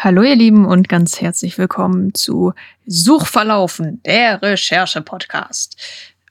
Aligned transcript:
Hallo 0.00 0.22
ihr 0.22 0.36
Lieben 0.36 0.64
und 0.64 0.88
ganz 0.88 1.20
herzlich 1.20 1.58
willkommen 1.58 2.14
zu 2.14 2.52
Suchverlaufen, 2.86 4.00
der 4.04 4.40
Recherche-Podcast 4.40 5.76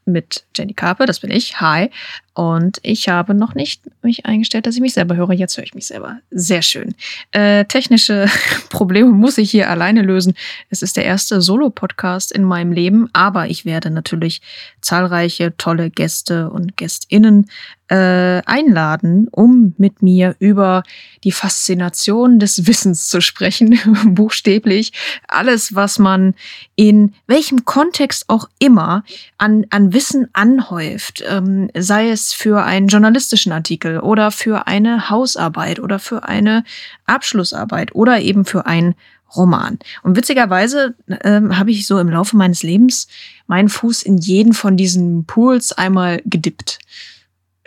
mit 0.05 0.45
Jenny 0.55 0.73
Carpe, 0.73 1.05
das 1.05 1.19
bin 1.19 1.31
ich. 1.31 1.59
Hi. 1.59 1.89
Und 2.33 2.79
ich 2.81 3.09
habe 3.09 3.33
noch 3.33 3.55
nicht 3.55 3.81
mich 4.01 4.25
eingestellt, 4.25 4.67
dass 4.67 4.75
ich 4.75 4.81
mich 4.81 4.93
selber 4.93 5.17
höre. 5.17 5.33
Jetzt 5.33 5.57
höre 5.57 5.65
ich 5.65 5.73
mich 5.73 5.85
selber. 5.85 6.19
Sehr 6.31 6.61
schön. 6.61 6.95
Äh, 7.31 7.65
technische 7.65 8.27
Probleme 8.69 9.09
muss 9.09 9.37
ich 9.37 9.51
hier 9.51 9.69
alleine 9.69 10.01
lösen. 10.01 10.33
Es 10.69 10.81
ist 10.81 10.95
der 10.95 11.03
erste 11.03 11.41
Solo-Podcast 11.41 12.31
in 12.31 12.45
meinem 12.45 12.71
Leben, 12.71 13.09
aber 13.11 13.49
ich 13.49 13.65
werde 13.65 13.89
natürlich 13.89 14.41
zahlreiche 14.79 15.57
tolle 15.57 15.89
Gäste 15.89 16.49
und 16.49 16.77
Gästinnen 16.77 17.47
äh, 17.89 18.41
einladen, 18.45 19.27
um 19.31 19.73
mit 19.77 20.01
mir 20.01 20.35
über 20.39 20.83
die 21.23 21.31
Faszination 21.31 22.39
des 22.39 22.67
Wissens 22.67 23.07
zu 23.07 23.21
sprechen, 23.21 23.79
buchstäblich. 24.05 24.91
Alles, 25.27 25.73
was 25.73 25.97
man 25.97 26.35
in 26.75 27.13
welchem 27.27 27.65
Kontext 27.65 28.25
auch 28.27 28.49
immer 28.59 29.03
an, 29.37 29.65
an 29.69 29.93
Wissen 29.93 30.27
anhäuft, 30.33 31.23
ähm, 31.27 31.69
sei 31.77 32.09
es 32.09 32.33
für 32.33 32.63
einen 32.63 32.87
journalistischen 32.87 33.51
Artikel 33.51 33.99
oder 33.99 34.31
für 34.31 34.67
eine 34.67 35.09
Hausarbeit 35.09 35.79
oder 35.79 35.99
für 35.99 36.27
eine 36.27 36.63
Abschlussarbeit 37.05 37.95
oder 37.95 38.19
eben 38.19 38.43
für 38.43 38.65
ein 38.65 38.95
Roman. 39.35 39.79
Und 40.03 40.15
witzigerweise 40.15 40.95
ähm, 41.23 41.57
habe 41.57 41.71
ich 41.71 41.87
so 41.87 41.99
im 41.99 42.09
Laufe 42.09 42.37
meines 42.37 42.63
Lebens 42.63 43.07
meinen 43.45 43.69
Fuß 43.69 44.03
in 44.03 44.17
jeden 44.17 44.53
von 44.53 44.77
diesen 44.77 45.25
Pools 45.25 45.73
einmal 45.73 46.21
gedippt. 46.25 46.79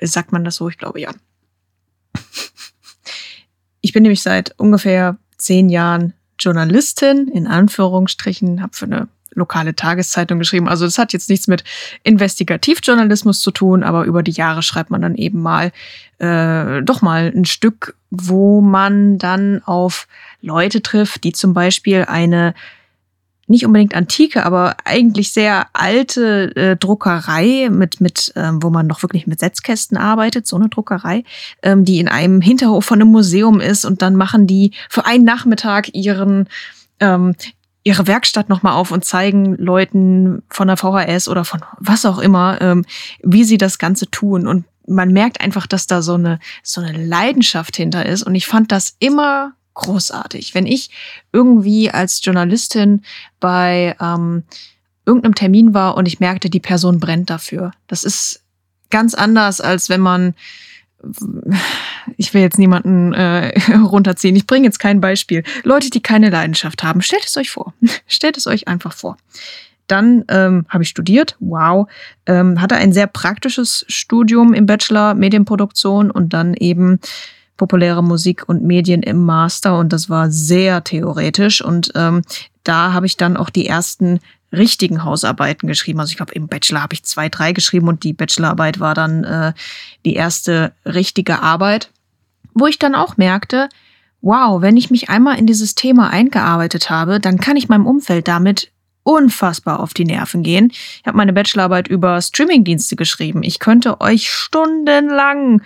Sagt 0.02 0.32
man 0.32 0.44
das 0.44 0.56
so? 0.56 0.68
Ich 0.68 0.78
glaube 0.78 1.00
ja. 1.00 1.12
Ich 3.80 3.92
bin 3.92 4.02
nämlich 4.02 4.22
seit 4.22 4.54
ungefähr 4.58 5.16
zehn 5.38 5.68
Jahren 5.68 6.12
Journalistin, 6.38 7.28
in 7.28 7.46
Anführungsstrichen, 7.46 8.62
habe 8.62 8.74
für 8.74 8.86
eine 8.86 9.08
lokale 9.34 9.74
Tageszeitung 9.76 10.38
geschrieben. 10.38 10.68
Also 10.68 10.84
das 10.84 10.98
hat 10.98 11.12
jetzt 11.12 11.30
nichts 11.30 11.46
mit 11.46 11.64
Investigativjournalismus 12.02 13.40
zu 13.40 13.50
tun, 13.50 13.82
aber 13.82 14.04
über 14.04 14.22
die 14.22 14.32
Jahre 14.32 14.62
schreibt 14.62 14.90
man 14.90 15.02
dann 15.02 15.14
eben 15.14 15.40
mal 15.40 15.72
äh, 16.18 16.82
doch 16.82 17.02
mal 17.02 17.32
ein 17.34 17.44
Stück, 17.44 17.96
wo 18.10 18.60
man 18.60 19.18
dann 19.18 19.62
auf 19.64 20.08
Leute 20.42 20.82
trifft, 20.82 21.24
die 21.24 21.32
zum 21.32 21.54
Beispiel 21.54 22.06
eine 22.08 22.54
nicht 23.50 23.66
unbedingt 23.66 23.94
antike, 23.94 24.46
aber 24.46 24.76
eigentlich 24.84 25.32
sehr 25.32 25.66
alte 25.72 26.54
äh, 26.54 26.76
Druckerei 26.76 27.68
mit 27.70 28.00
mit 28.00 28.32
ähm, 28.36 28.62
wo 28.62 28.70
man 28.70 28.86
noch 28.86 29.02
wirklich 29.02 29.26
mit 29.26 29.40
Setzkästen 29.40 29.96
arbeitet, 29.96 30.46
so 30.46 30.56
eine 30.56 30.68
Druckerei, 30.68 31.24
ähm, 31.62 31.84
die 31.84 31.98
in 31.98 32.08
einem 32.08 32.40
Hinterhof 32.40 32.84
von 32.84 33.00
einem 33.00 33.10
Museum 33.10 33.60
ist 33.60 33.84
und 33.84 34.02
dann 34.02 34.14
machen 34.14 34.46
die 34.46 34.72
für 34.88 35.04
einen 35.04 35.24
Nachmittag 35.24 35.94
ihren 35.94 36.48
ähm, 37.00 37.34
ihre 37.82 38.06
Werkstatt 38.06 38.48
nochmal 38.48 38.74
auf 38.74 38.92
und 38.92 39.04
zeigen 39.04 39.56
Leuten 39.56 40.42
von 40.48 40.68
der 40.68 40.76
VHS 40.76 41.28
oder 41.28 41.44
von 41.44 41.60
was 41.78 42.06
auch 42.06 42.18
immer, 42.18 42.60
ähm, 42.60 42.84
wie 43.22 43.44
sie 43.44 43.58
das 43.58 43.78
Ganze 43.78 44.10
tun. 44.10 44.46
Und 44.46 44.64
man 44.86 45.12
merkt 45.12 45.40
einfach, 45.40 45.66
dass 45.66 45.86
da 45.86 46.02
so 46.02 46.14
eine, 46.14 46.40
so 46.62 46.82
eine 46.82 47.04
Leidenschaft 47.04 47.76
hinter 47.76 48.04
ist. 48.04 48.22
Und 48.22 48.34
ich 48.34 48.46
fand 48.46 48.70
das 48.70 48.96
immer 48.98 49.54
großartig. 49.74 50.54
Wenn 50.54 50.66
ich 50.66 50.90
irgendwie 51.32 51.90
als 51.90 52.24
Journalistin 52.24 53.02
bei 53.38 53.96
ähm, 54.00 54.44
irgendeinem 55.06 55.34
Termin 55.34 55.74
war 55.74 55.96
und 55.96 56.06
ich 56.06 56.20
merkte, 56.20 56.50
die 56.50 56.60
Person 56.60 57.00
brennt 57.00 57.30
dafür. 57.30 57.72
Das 57.86 58.04
ist 58.04 58.42
ganz 58.90 59.14
anders, 59.14 59.60
als 59.60 59.88
wenn 59.88 60.00
man 60.00 60.34
ich 62.16 62.34
will 62.34 62.42
jetzt 62.42 62.58
niemanden 62.58 63.12
äh, 63.14 63.58
runterziehen. 63.74 64.36
Ich 64.36 64.46
bringe 64.46 64.66
jetzt 64.66 64.78
kein 64.78 65.00
Beispiel. 65.00 65.42
Leute, 65.62 65.90
die 65.90 66.02
keine 66.02 66.30
Leidenschaft 66.30 66.82
haben, 66.82 67.02
stellt 67.02 67.24
es 67.24 67.36
euch 67.36 67.50
vor. 67.50 67.72
stellt 68.06 68.36
es 68.36 68.46
euch 68.46 68.68
einfach 68.68 68.92
vor. 68.92 69.16
Dann 69.86 70.24
ähm, 70.28 70.66
habe 70.68 70.84
ich 70.84 70.88
studiert, 70.88 71.36
wow, 71.40 71.88
ähm, 72.26 72.60
hatte 72.60 72.76
ein 72.76 72.92
sehr 72.92 73.08
praktisches 73.08 73.84
Studium 73.88 74.54
im 74.54 74.66
Bachelor 74.66 75.14
Medienproduktion 75.14 76.10
und 76.10 76.32
dann 76.32 76.54
eben 76.54 77.00
populäre 77.60 78.02
Musik 78.02 78.48
und 78.48 78.62
Medien 78.62 79.02
im 79.02 79.22
Master 79.22 79.78
und 79.78 79.92
das 79.92 80.08
war 80.08 80.30
sehr 80.30 80.82
theoretisch 80.82 81.62
und 81.62 81.92
ähm, 81.94 82.22
da 82.64 82.94
habe 82.94 83.04
ich 83.04 83.18
dann 83.18 83.36
auch 83.36 83.50
die 83.50 83.66
ersten 83.66 84.18
richtigen 84.50 85.04
Hausarbeiten 85.04 85.68
geschrieben. 85.68 86.00
Also 86.00 86.12
ich 86.12 86.16
glaube, 86.16 86.32
im 86.32 86.48
Bachelor 86.48 86.80
habe 86.80 86.94
ich 86.94 87.02
zwei, 87.02 87.28
drei 87.28 87.52
geschrieben 87.52 87.88
und 87.88 88.02
die 88.02 88.14
Bachelorarbeit 88.14 88.80
war 88.80 88.94
dann 88.94 89.24
äh, 89.24 89.52
die 90.06 90.14
erste 90.14 90.72
richtige 90.86 91.42
Arbeit, 91.42 91.90
wo 92.54 92.66
ich 92.66 92.78
dann 92.78 92.94
auch 92.94 93.18
merkte, 93.18 93.68
wow, 94.22 94.62
wenn 94.62 94.78
ich 94.78 94.90
mich 94.90 95.10
einmal 95.10 95.38
in 95.38 95.46
dieses 95.46 95.74
Thema 95.74 96.08
eingearbeitet 96.08 96.88
habe, 96.88 97.20
dann 97.20 97.40
kann 97.40 97.58
ich 97.58 97.68
meinem 97.68 97.86
Umfeld 97.86 98.26
damit 98.26 98.72
unfassbar 99.02 99.80
auf 99.80 99.92
die 99.92 100.06
Nerven 100.06 100.42
gehen. 100.42 100.70
Ich 100.70 101.02
habe 101.04 101.18
meine 101.18 101.34
Bachelorarbeit 101.34 101.88
über 101.88 102.22
Streamingdienste 102.22 102.96
geschrieben. 102.96 103.42
Ich 103.42 103.58
könnte 103.58 104.00
euch 104.00 104.30
stundenlang 104.32 105.60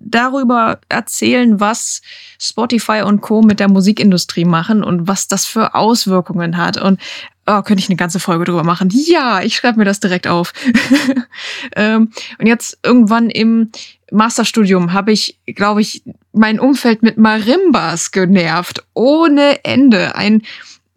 darüber 0.00 0.80
erzählen, 0.88 1.60
was 1.60 2.02
Spotify 2.38 3.02
und 3.02 3.20
Co. 3.20 3.42
mit 3.42 3.60
der 3.60 3.68
Musikindustrie 3.68 4.44
machen 4.44 4.82
und 4.84 5.08
was 5.08 5.28
das 5.28 5.46
für 5.46 5.74
Auswirkungen 5.74 6.56
hat. 6.56 6.80
Und 6.80 7.00
oh, 7.46 7.62
könnte 7.62 7.82
ich 7.82 7.88
eine 7.88 7.96
ganze 7.96 8.20
Folge 8.20 8.44
drüber 8.44 8.64
machen. 8.64 8.90
Ja, 8.92 9.42
ich 9.42 9.56
schreibe 9.56 9.78
mir 9.78 9.84
das 9.84 10.00
direkt 10.00 10.26
auf. 10.26 10.52
ähm, 11.76 12.12
und 12.38 12.46
jetzt 12.46 12.78
irgendwann 12.82 13.30
im 13.30 13.70
Masterstudium 14.10 14.92
habe 14.92 15.12
ich, 15.12 15.38
glaube 15.46 15.80
ich, 15.80 16.02
mein 16.32 16.60
Umfeld 16.60 17.02
mit 17.02 17.18
Marimbas 17.18 18.10
genervt. 18.10 18.84
Ohne 18.94 19.64
Ende. 19.64 20.14
Ein 20.14 20.42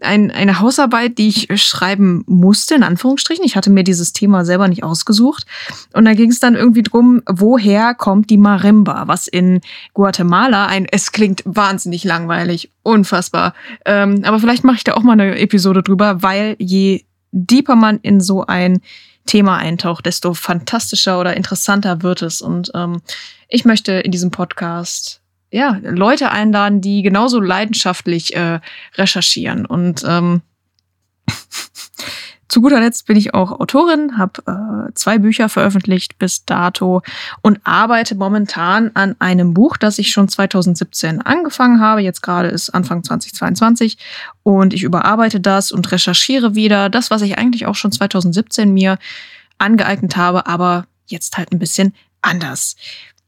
ein, 0.02 0.32
eine 0.32 0.60
Hausarbeit, 0.60 1.18
die 1.18 1.28
ich 1.28 1.48
schreiben 1.62 2.24
musste, 2.28 2.76
in 2.76 2.84
Anführungsstrichen. 2.84 3.46
Ich 3.46 3.56
hatte 3.56 3.70
mir 3.70 3.84
dieses 3.84 4.14
Thema 4.14 4.46
selber 4.46 4.68
nicht 4.68 4.84
ausgesucht. 4.84 5.46
Und 5.94 6.06
da 6.06 6.14
ging 6.14 6.32
es 6.32 6.40
dann 6.40 6.56
irgendwie 6.56 6.84
drum, 6.84 7.22
woher 7.28 7.94
kommt 7.94 8.30
die 8.30 8.38
Marimba? 8.38 9.08
Was 9.08 9.28
in 9.28 9.62
Guatemala 9.94 10.66
ein, 10.68 10.88
es 10.92 11.12
klingt 11.12 11.44
wahnsinnig 11.46 12.04
langweilig, 12.04 12.72
unfassbar. 12.84 13.54
Ähm, 13.86 14.22
aber 14.24 14.40
vielleicht 14.40 14.64
mache 14.64 14.78
ich 14.78 14.84
da 14.84 14.94
auch 14.94 15.04
mal 15.04 15.14
eine 15.14 15.40
Episode 15.40 15.84
drüber, 15.84 16.24
weil 16.24 16.56
je 16.60 17.04
deeper 17.32 17.76
man 17.76 18.00
in 18.02 18.22
so 18.22 18.46
ein 18.46 18.82
Thema 19.26 19.58
eintaucht, 19.58 20.06
desto 20.06 20.34
fantastischer 20.34 21.20
oder 21.20 21.38
interessanter 21.38 22.02
wird 22.02 22.22
es. 22.22 22.42
Und 22.42 22.72
ähm, 22.76 23.02
ich 23.48 23.66
möchte 23.66 23.94
in 23.94 24.12
diesem 24.12 24.32
Podcast 24.32 25.21
ja, 25.52 25.80
Leute 25.84 26.32
einladen, 26.32 26.82
die 26.82 27.02
genauso 27.02 27.40
leidenschaftlich 27.40 28.36
äh, 28.36 28.62
recherchieren. 28.96 29.66
Und 29.66 30.04
ähm, 30.08 30.42
zu 32.48 32.62
guter 32.62 32.80
Letzt 32.80 33.06
bin 33.06 33.18
ich 33.18 33.34
auch 33.34 33.52
Autorin, 33.60 34.18
habe 34.18 34.42
äh, 34.48 34.94
zwei 34.94 35.18
Bücher 35.18 35.50
veröffentlicht 35.50 36.18
bis 36.20 36.46
dato 36.46 37.02
und 37.42 37.60
arbeite 37.66 38.16
momentan 38.16 38.92
an 38.94 39.18
einem 39.20 39.54
Buch, 39.54 39.76
das 39.76 40.00
ich 40.00 40.12
schon 40.12 40.30
2017 40.30 41.22
angefangen 41.22 41.82
habe. 41.82 42.00
Jetzt 42.02 42.22
gerade 42.22 42.48
ist 42.48 42.70
Anfang 42.70 43.04
2022 43.04 43.98
und 44.44 44.74
ich 44.74 44.84
überarbeite 44.84 45.42
das 45.42 45.74
und 45.74 45.92
recherchiere 45.92 46.56
wieder 46.56 46.90
das, 46.90 47.12
was 47.12 47.22
ich 47.24 47.38
eigentlich 47.38 47.66
auch 47.66 47.76
schon 47.76 47.92
2017 47.92 48.74
mir 48.74 48.98
angeeignet 49.58 50.16
habe, 50.16 50.48
aber 50.48 50.88
jetzt 51.08 51.38
halt 51.38 51.52
ein 51.52 51.60
bisschen 51.60 51.94
anders. 52.22 52.78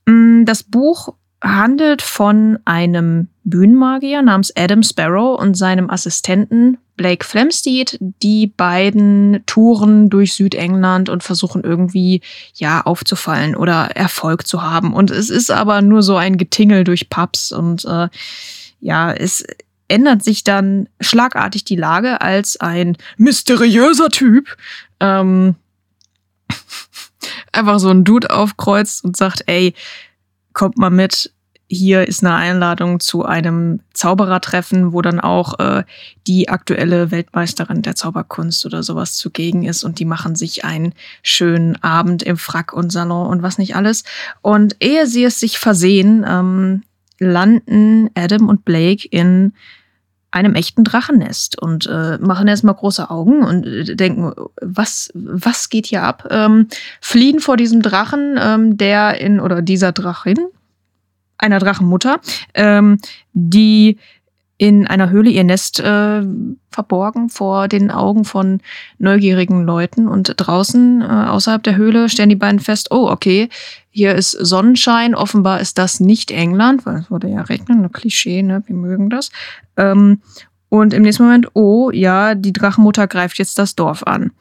Mm, 0.05 0.45
das 0.45 0.63
Buch 0.63 1.15
handelt 1.43 2.01
von 2.01 2.57
einem 2.65 3.27
Bühnenmagier 3.43 4.21
namens 4.21 4.53
Adam 4.55 4.81
Sparrow 4.81 5.39
und 5.39 5.55
seinem 5.55 5.89
Assistenten 5.89 6.77
Blake 6.95 7.25
Flamsteed. 7.25 7.97
Die 8.21 8.47
beiden 8.47 9.43
touren 9.45 10.09
durch 10.09 10.33
Südengland 10.33 11.09
und 11.09 11.21
versuchen 11.21 11.63
irgendwie, 11.63 12.21
ja, 12.55 12.81
aufzufallen 12.81 13.55
oder 13.55 13.91
Erfolg 13.95 14.47
zu 14.47 14.61
haben. 14.61 14.93
Und 14.93 15.11
es 15.11 15.29
ist 15.29 15.51
aber 15.51 15.81
nur 15.81 16.01
so 16.01 16.15
ein 16.15 16.37
Getingel 16.37 16.85
durch 16.85 17.09
Pubs 17.09 17.51
und 17.51 17.83
äh, 17.85 18.07
ja, 18.79 19.11
es 19.11 19.43
ändert 19.89 20.23
sich 20.23 20.43
dann 20.43 20.87
schlagartig 21.01 21.65
die 21.65 21.75
Lage, 21.75 22.21
als 22.21 22.59
ein 22.59 22.97
mysteriöser 23.17 24.09
Typ 24.09 24.55
ähm, 24.99 25.55
einfach 27.51 27.79
so 27.79 27.89
ein 27.89 28.03
Dude 28.03 28.29
aufkreuzt 28.29 29.03
und 29.03 29.17
sagt, 29.17 29.43
ey, 29.47 29.73
kommt 30.53 30.77
mal 30.77 30.89
mit, 30.89 31.32
hier 31.73 32.07
ist 32.07 32.23
eine 32.23 32.35
Einladung 32.35 32.99
zu 32.99 33.25
einem 33.25 33.79
Zauberertreffen, 33.93 34.93
wo 34.93 35.01
dann 35.01 35.19
auch 35.19 35.59
äh, 35.59 35.83
die 36.27 36.49
aktuelle 36.49 37.11
Weltmeisterin 37.11 37.81
der 37.81 37.95
Zauberkunst 37.95 38.65
oder 38.65 38.83
sowas 38.83 39.15
zugegen 39.15 39.63
ist 39.63 39.83
und 39.83 39.99
die 39.99 40.05
machen 40.05 40.35
sich 40.35 40.63
einen 40.63 40.93
schönen 41.21 41.81
Abend 41.83 42.23
im 42.23 42.37
Frack 42.37 42.73
und 42.73 42.91
Salon 42.91 43.27
und 43.27 43.43
was 43.43 43.57
nicht 43.57 43.75
alles. 43.75 44.03
Und 44.41 44.77
ehe 44.79 45.07
sie 45.07 45.23
es 45.23 45.39
sich 45.39 45.59
versehen, 45.59 46.25
ähm, 46.27 46.83
landen 47.19 48.09
Adam 48.15 48.49
und 48.49 48.65
Blake 48.65 49.07
in 49.09 49.53
einem 50.33 50.55
echten 50.55 50.83
Drachennest 50.83 51.61
und 51.61 51.85
äh, 51.85 52.17
machen 52.17 52.47
erstmal 52.47 52.73
große 52.73 53.09
Augen 53.09 53.43
und 53.43 53.67
äh, 53.67 53.95
denken, 53.95 54.33
was, 54.61 55.11
was 55.13 55.69
geht 55.69 55.85
hier 55.85 56.01
ab? 56.01 56.27
Ähm, 56.31 56.67
fliehen 57.01 57.39
vor 57.39 57.55
diesem 57.55 57.83
Drachen, 57.83 58.39
ähm, 58.41 58.77
der 58.77 59.21
in, 59.21 59.39
oder 59.39 59.61
dieser 59.61 59.91
Drachin, 59.91 60.39
einer 61.43 61.59
Drachenmutter, 61.59 62.19
ähm, 62.55 62.97
die 63.33 63.97
in 64.57 64.87
einer 64.87 65.09
Höhle 65.09 65.29
ihr 65.29 65.43
Nest 65.43 65.79
äh, 65.79 66.21
verborgen 66.69 67.29
vor 67.29 67.67
den 67.67 67.91
Augen 67.91 68.23
von 68.23 68.61
neugierigen 68.97 69.63
Leuten. 69.63 70.07
Und 70.07 70.33
draußen, 70.37 71.01
äh, 71.01 71.05
außerhalb 71.05 71.61
der 71.63 71.75
Höhle, 71.75 72.07
stellen 72.07 72.29
die 72.29 72.35
beiden 72.35 72.59
fest, 72.59 72.89
oh, 72.91 73.09
okay, 73.09 73.49
hier 73.89 74.15
ist 74.15 74.31
Sonnenschein. 74.31 75.15
Offenbar 75.15 75.59
ist 75.59 75.77
das 75.77 75.99
nicht 75.99 76.31
England, 76.31 76.85
weil 76.85 76.99
es 76.99 77.11
würde 77.11 77.29
ja 77.29 77.41
regnen, 77.41 77.83
ein 77.83 77.91
Klischee, 77.91 78.41
ne? 78.41 78.63
Wir 78.65 78.75
mögen 78.75 79.09
das. 79.09 79.31
Ähm, 79.75 80.21
und 80.69 80.93
im 80.93 81.01
nächsten 81.03 81.23
Moment, 81.23 81.47
oh, 81.53 81.91
ja, 81.91 82.33
die 82.33 82.53
Drachenmutter 82.53 83.07
greift 83.07 83.39
jetzt 83.39 83.59
das 83.59 83.75
Dorf 83.75 84.03
an. 84.03 84.31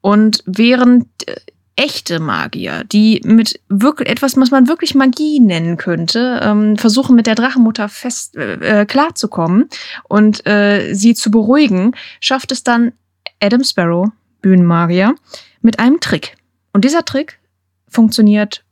Und 0.00 0.42
während 0.44 1.06
äh, 1.28 1.36
echte 1.78 2.18
Magier, 2.18 2.82
die 2.82 3.20
mit 3.24 3.60
wirklich 3.68 4.08
etwas, 4.08 4.36
was 4.36 4.50
man 4.50 4.66
wirklich 4.66 4.96
Magie 4.96 5.38
nennen 5.38 5.76
könnte, 5.76 6.40
ähm, 6.42 6.76
versuchen 6.76 7.14
mit 7.14 7.28
der 7.28 7.36
Drachenmutter 7.36 7.88
fest 7.88 8.36
äh, 8.36 8.80
äh, 8.80 8.84
klarzukommen 8.84 9.68
und 10.08 10.44
äh, 10.44 10.92
sie 10.94 11.14
zu 11.14 11.30
beruhigen, 11.30 11.94
schafft 12.20 12.50
es 12.50 12.64
dann 12.64 12.92
Adam 13.40 13.62
Sparrow, 13.62 14.10
Bühnenmagier, 14.42 15.14
mit 15.62 15.78
einem 15.78 16.00
Trick. 16.00 16.36
Und 16.72 16.84
dieser 16.84 17.04
Trick 17.04 17.38
funktioniert 17.88 18.64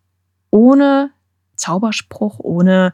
ohne 0.51 1.11
Zauberspruch, 1.55 2.41
ohne 2.41 2.93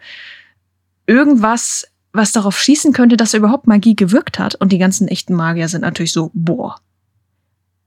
irgendwas, 1.06 1.88
was 2.12 2.32
darauf 2.32 2.60
schießen 2.60 2.92
könnte, 2.92 3.16
dass 3.16 3.32
er 3.32 3.38
überhaupt 3.38 3.66
Magie 3.66 3.96
gewirkt 3.96 4.38
hat. 4.38 4.56
Und 4.56 4.72
die 4.72 4.78
ganzen 4.78 5.08
echten 5.08 5.34
Magier 5.34 5.68
sind 5.68 5.80
natürlich 5.80 6.12
so, 6.12 6.30
boah, 6.34 6.76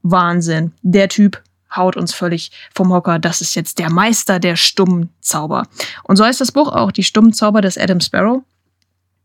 Wahnsinn, 0.01 0.71
der 0.81 1.07
Typ 1.07 1.43
haut 1.75 1.97
uns 1.97 2.13
völlig 2.13 2.51
vom 2.73 2.91
Hocker. 2.91 3.19
Das 3.19 3.41
ist 3.41 3.55
jetzt 3.55 3.79
der 3.79 3.89
Meister 3.89 4.39
der 4.39 4.55
stummen 4.55 5.09
Zauber. 5.21 5.67
Und 6.03 6.15
so 6.17 6.23
heißt 6.25 6.41
das 6.41 6.51
Buch 6.51 6.71
auch, 6.71 6.91
die 6.91 7.03
stummen 7.03 7.33
Zauber 7.33 7.61
des 7.61 7.77
Adam 7.77 7.99
Sparrow. 7.99 8.43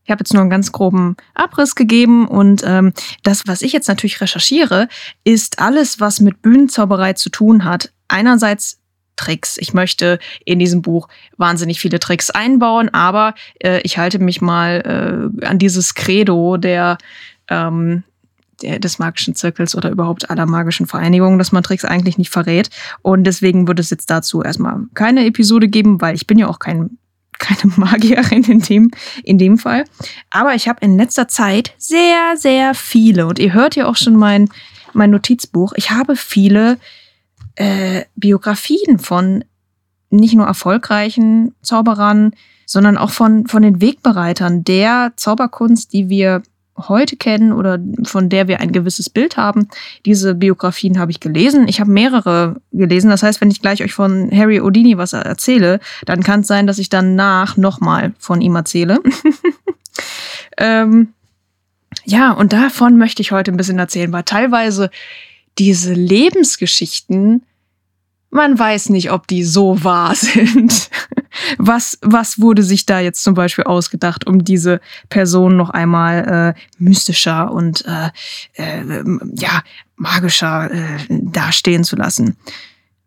Ich 0.05 0.11
habe 0.11 0.23
jetzt 0.23 0.33
nur 0.33 0.41
einen 0.41 0.51
ganz 0.51 0.73
groben 0.73 1.17
Abriss 1.35 1.75
gegeben 1.75 2.27
und 2.27 2.63
ähm, 2.65 2.93
das, 3.23 3.47
was 3.47 3.63
ich 3.63 3.73
jetzt 3.73 3.87
natürlich 3.87 4.21
recherchiere, 4.21 4.89
ist 5.25 5.61
alles, 5.61 6.01
was 6.01 6.21
mit 6.21 6.43
Bühnenzauberei 6.43 7.13
zu 7.13 7.31
tun 7.31 7.65
hat. 7.65 7.93
Einerseits 8.09 8.81
Tricks. 9.21 9.59
Ich 9.59 9.75
möchte 9.75 10.19
in 10.47 10.59
diesem 10.59 10.81
Buch 10.81 11.09
wahnsinnig 11.37 11.79
viele 11.79 12.01
Tricks 12.01 12.31
einbauen, 12.31 12.89
aber 12.95 13.35
äh, 13.63 13.81
ich 13.83 13.99
halte 13.99 14.19
mich 14.19 14.41
mal 14.41 15.31
äh, 15.43 15.47
an 15.47 15.59
dieses 15.59 15.95
Credo 15.95 16.57
der 16.57 16.97
ähm, 17.49 18.03
des 18.63 18.99
magischen 18.99 19.35
Zirkels 19.35 19.75
oder 19.75 19.91
überhaupt 19.91 20.31
aller 20.31 20.47
magischen 20.47 20.87
Vereinigungen, 20.87 21.39
dass 21.39 21.53
man 21.53 21.63
Tricks 21.63 21.85
eigentlich 21.85 22.19
nicht 22.19 22.31
verrät. 22.31 22.71
Und 23.03 23.25
deswegen 23.25 23.67
würde 23.67 23.81
es 23.81 23.91
jetzt 23.91 24.11
dazu 24.11 24.43
erstmal 24.43 24.81
keine 24.95 25.27
Episode 25.27 25.69
geben, 25.69 26.01
weil 26.01 26.15
ich 26.15 26.27
bin 26.27 26.39
ja 26.39 26.49
auch 26.49 26.59
kein, 26.59 26.99
keine 27.39 27.73
Magierin 27.77 28.45
in 28.45 28.61
dem, 28.61 28.91
in 29.25 29.39
dem 29.39 29.59
Fall. 29.59 29.85
Aber 30.31 30.55
ich 30.55 30.69
habe 30.69 30.85
in 30.85 30.97
letzter 30.97 31.29
Zeit 31.29 31.73
sehr, 31.79 32.37
sehr 32.37 32.75
viele, 32.75 33.27
und 33.27 33.39
ihr 33.39 33.53
hört 33.53 33.77
ja 33.77 33.87
auch 33.87 33.97
schon 33.97 34.17
mein, 34.17 34.49
mein 34.93 35.11
Notizbuch, 35.11 35.73
ich 35.77 35.91
habe 35.91 36.17
viele 36.17 36.79
äh, 37.57 38.05
Biografien 38.17 38.99
von 38.99 39.45
nicht 40.11 40.35
nur 40.35 40.47
erfolgreichen 40.47 41.55
Zauberern, 41.63 42.33
sondern 42.67 42.99
auch 42.99 43.11
von, 43.11 43.47
von 43.47 43.63
den 43.63 43.81
Wegbereitern 43.81 44.65
der 44.65 45.13
Zauberkunst, 45.17 45.93
die 45.93 46.09
wir 46.09 46.43
heute 46.89 47.17
kennen 47.17 47.53
oder 47.53 47.79
von 48.05 48.29
der 48.29 48.49
wir 48.49 48.61
ein 48.61 48.73
gewisses 48.73 49.11
Bild 49.11 49.37
haben. 49.37 49.69
Diese 50.07 50.35
Biografien 50.35 50.99
habe 50.99 51.11
ich 51.11 51.21
gelesen. 51.21 51.69
Ich 51.69 51.81
habe 51.81 51.91
mehrere 51.91 52.57
gelesen. 52.73 53.11
Das 53.11 53.23
heißt, 53.23 53.41
wenn 53.41 53.51
ich 53.51 53.63
gleich 53.63 53.83
euch 53.83 53.93
von 53.93 54.31
Harry 54.33 54.59
Houdini 54.59 54.99
was 54.99 55.13
erzähle, 55.13 55.81
dann 56.07 56.23
kann 56.23 56.41
es 56.41 56.47
sein, 56.47 56.67
dass 56.67 56.79
ich 56.79 56.89
danach 56.89 57.57
nochmal 57.57 58.13
von 58.19 58.41
ihm 58.41 58.57
erzähle. 58.57 58.99
ähm, 60.57 61.09
ja, 62.05 62.33
und 62.33 62.53
davon 62.53 62.97
möchte 62.97 63.23
ich 63.23 63.33
heute 63.33 63.51
ein 63.51 63.57
bisschen 63.57 63.79
erzählen, 63.79 64.13
weil 64.13 64.23
teilweise 64.23 64.91
diese 65.59 65.93
Lebensgeschichten, 65.93 67.43
man 68.31 68.59
weiß 68.59 68.91
nicht, 68.91 69.11
ob 69.11 69.27
die 69.27 69.45
so 69.45 69.83
wahr 69.85 70.15
sind. 70.17 70.91
Was, 71.59 71.99
was 72.03 72.41
wurde 72.41 72.63
sich 72.63 72.87
da 72.87 73.01
jetzt 73.01 73.23
zum 73.23 73.35
Beispiel 73.35 73.65
ausgedacht, 73.65 74.27
um 74.27 74.45
diese 74.45 74.81
Person 75.09 75.57
noch 75.57 75.71
einmal 75.71 76.55
äh, 76.57 76.61
mystischer 76.79 77.53
und 77.53 77.85
äh, 77.87 78.11
äh, 78.55 79.05
ja, 79.35 79.63
magischer 79.97 80.71
äh, 80.71 80.99
dastehen 81.09 81.85
zu 81.85 81.97
lassen? 81.97 82.37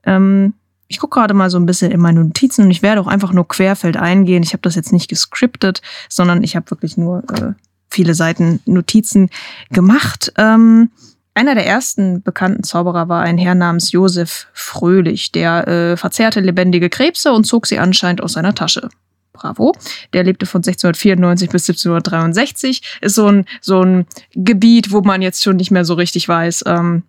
Ähm, 0.05 0.53
ich 0.87 0.99
gucke 0.99 1.19
gerade 1.19 1.33
mal 1.33 1.49
so 1.49 1.57
ein 1.57 1.65
bisschen 1.65 1.91
in 1.91 1.99
meine 1.99 2.23
Notizen 2.23 2.65
und 2.65 2.71
ich 2.71 2.83
werde 2.83 3.01
auch 3.01 3.07
einfach 3.07 3.33
nur 3.33 3.47
querfeld 3.47 3.97
eingehen. 3.97 4.43
Ich 4.43 4.53
habe 4.53 4.61
das 4.61 4.75
jetzt 4.75 4.93
nicht 4.93 5.09
gescriptet, 5.09 5.81
sondern 6.07 6.43
ich 6.43 6.55
habe 6.55 6.69
wirklich 6.69 6.97
nur 6.97 7.23
äh, 7.31 7.53
viele 7.89 8.13
Seiten 8.13 8.59
Notizen 8.65 9.29
gemacht. 9.71 10.33
Ähm, 10.37 10.91
einer 11.35 11.56
der 11.56 11.65
ersten 11.65 12.21
bekannten 12.21 12.63
Zauberer 12.63 13.09
war 13.09 13.24
ein 13.24 13.38
Herr 13.38 13.56
namens 13.56 13.91
Josef 13.91 14.47
Fröhlich, 14.53 15.31
der 15.31 15.68
äh, 15.68 15.97
verzehrte 15.97 16.39
lebendige 16.39 16.89
Krebse 16.89 17.31
und 17.31 17.45
zog 17.45 17.65
sie 17.65 17.80
anscheinend 17.80 18.21
aus 18.21 18.33
seiner 18.33 18.53
Tasche. 18.53 18.89
Bravo. 19.33 19.74
Der 20.13 20.24
lebte 20.24 20.45
von 20.45 20.59
1694 20.59 21.50
bis 21.50 21.68
1763. 21.68 23.00
Ist 23.01 23.15
so 23.15 23.27
ein, 23.27 23.45
so 23.62 23.81
ein 23.81 24.06
Gebiet, 24.33 24.91
wo 24.91 25.01
man 25.01 25.24
jetzt 25.24 25.44
schon 25.44 25.56
nicht 25.56 25.71
mehr 25.71 25.85
so 25.85 25.95
richtig 25.95 26.27
weiß. 26.27 26.65
Ähm, 26.68 27.03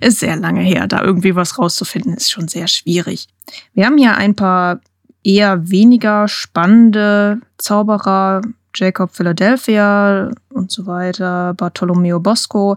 ist 0.00 0.20
sehr 0.20 0.36
lange 0.36 0.60
her. 0.60 0.86
Da 0.86 1.02
irgendwie 1.02 1.34
was 1.34 1.58
rauszufinden, 1.58 2.14
ist 2.14 2.30
schon 2.30 2.46
sehr 2.46 2.68
schwierig. 2.68 3.26
Wir 3.74 3.86
haben 3.86 3.98
hier 3.98 4.16
ein 4.16 4.36
paar 4.36 4.80
eher 5.24 5.68
weniger 5.68 6.28
spannende 6.28 7.40
Zauberer, 7.58 8.42
Jacob 8.76 9.14
Philadelphia 9.14 10.30
und 10.50 10.70
so 10.70 10.86
weiter, 10.86 11.54
Bartolomeo 11.54 12.20
Bosco. 12.20 12.76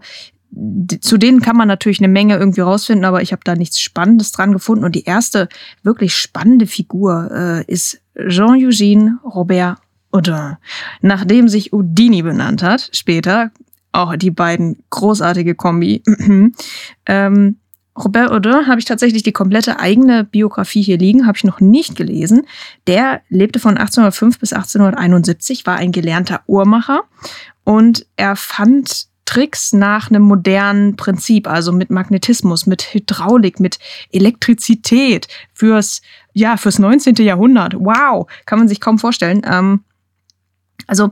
Zu 1.01 1.18
denen 1.18 1.42
kann 1.42 1.56
man 1.56 1.68
natürlich 1.68 2.00
eine 2.00 2.07
Menge 2.07 2.38
irgendwie 2.38 2.62
rausfinden, 2.62 3.06
aber 3.06 3.22
ich 3.22 3.31
habe 3.31 3.42
da 3.44 3.56
nichts 3.56 3.80
Spannendes 3.80 4.31
dran 4.31 4.51
gefunden. 4.51 4.84
Und 4.84 4.96
die 4.96 5.04
erste 5.04 5.48
wirklich 5.84 6.16
spannende 6.16 6.66
Figur 6.66 7.30
äh, 7.31 7.72
ist 7.72 8.01
Jean-Eugène 8.16 9.22
Robert 9.24 9.78
Houdin, 10.12 10.57
nachdem 11.01 11.48
sich 11.48 11.72
Houdini 11.72 12.24
benannt 12.24 12.63
hat, 12.63 12.90
später, 12.94 13.51
auch 13.92 14.16
die 14.16 14.31
beiden 14.31 14.84
großartige 14.90 15.56
Kombi. 15.56 16.04
ähm, 17.06 17.57
Robert 18.04 18.31
Houdin 18.31 18.68
habe 18.68 18.80
ich 18.80 18.86
tatsächlich 18.86 19.24
die 19.24 19.34
komplette 19.34 19.80
eigene 19.80 20.24
Biografie 20.24 20.81
hier 20.81 20.98
liegen, 20.98 21.28
habe 21.28 21.38
ich 21.38 21.44
noch 21.44 21.60
nicht 21.60 21.96
gelesen. 21.96 22.48
Der 22.88 23.22
lebte 23.30 23.60
von 23.60 23.78
1805 23.78 24.40
bis 24.40 24.54
1871, 24.54 25.66
war 25.66 25.75
ein 25.75 25.92
gelernter 25.92 26.42
Uhrmacher 26.48 27.04
und 27.66 28.06
er 28.16 28.36
fand 28.36 29.08
Tricks 29.25 29.74
nach 29.74 30.10
einem 30.10 30.24
modernen 30.24 30.96
Prinzip, 30.96 31.48
also 31.48 31.72
mit 31.72 31.91
Magnetismus, 31.91 32.65
mit 32.65 32.94
Hydraulik, 32.94 33.60
mit 33.60 33.77
Elektrizität 34.12 35.27
fürs, 35.53 36.01
ja, 36.34 36.58
fürs 36.58 36.79
19. 36.79 37.15
Jahrhundert. 37.18 37.75
Wow, 37.77 38.27
kann 38.46 38.60
man 38.60 38.68
sich 38.68 38.79
kaum 38.79 38.98
vorstellen. 38.98 39.41
Ähm, 39.46 39.84
also 40.88 41.12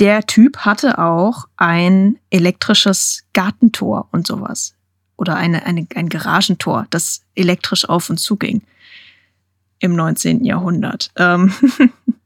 der 0.00 0.22
Typ 0.22 0.58
hatte 0.58 0.98
auch 0.98 1.46
ein 1.56 2.16
elektrisches 2.30 3.24
Gartentor 3.34 4.08
und 4.12 4.26
sowas 4.26 4.75
oder 5.16 5.36
eine, 5.36 5.64
eine, 5.66 5.86
ein 5.94 6.08
Garagentor, 6.08 6.86
das 6.90 7.22
elektrisch 7.34 7.88
auf 7.88 8.10
und 8.10 8.18
zu 8.18 8.36
ging 8.36 8.62
im 9.78 9.94
19. 9.94 10.44
Jahrhundert. 10.44 11.10
Ähm 11.16 11.52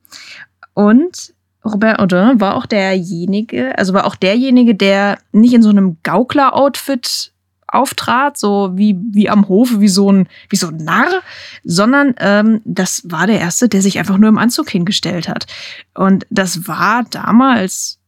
und 0.75 1.35
Robert 1.65 1.99
Audin 1.99 2.41
war 2.41 2.57
auch 2.57 2.67
derjenige, 2.67 3.77
also 3.79 3.93
war 3.93 4.07
auch 4.07 4.17
derjenige, 4.17 4.75
der 4.75 5.19
nicht 5.33 5.53
in 5.53 5.63
so 5.63 5.69
einem 5.69 5.99
Gaukler-Outfit 6.03 7.33
auftrat, 7.69 8.37
so 8.37 8.77
wie, 8.77 8.97
wie 9.13 9.29
am 9.29 9.47
Hofe, 9.49 9.81
wie 9.81 9.89
so 9.89 10.11
ein, 10.11 10.29
wie 10.49 10.57
so 10.57 10.69
ein 10.69 10.77
Narr, 10.77 11.23
sondern 11.63 12.15
ähm, 12.19 12.63
das 12.65 13.03
war 13.05 13.27
der 13.27 13.39
Erste, 13.39 13.69
der 13.69 13.83
sich 13.83 13.99
einfach 13.99 14.19
nur 14.19 14.29
im 14.29 14.39
Anzug 14.39 14.71
hingestellt 14.71 15.29
hat. 15.29 15.47
Und 15.95 16.27
das 16.31 16.67
war 16.67 17.05
damals 17.05 17.99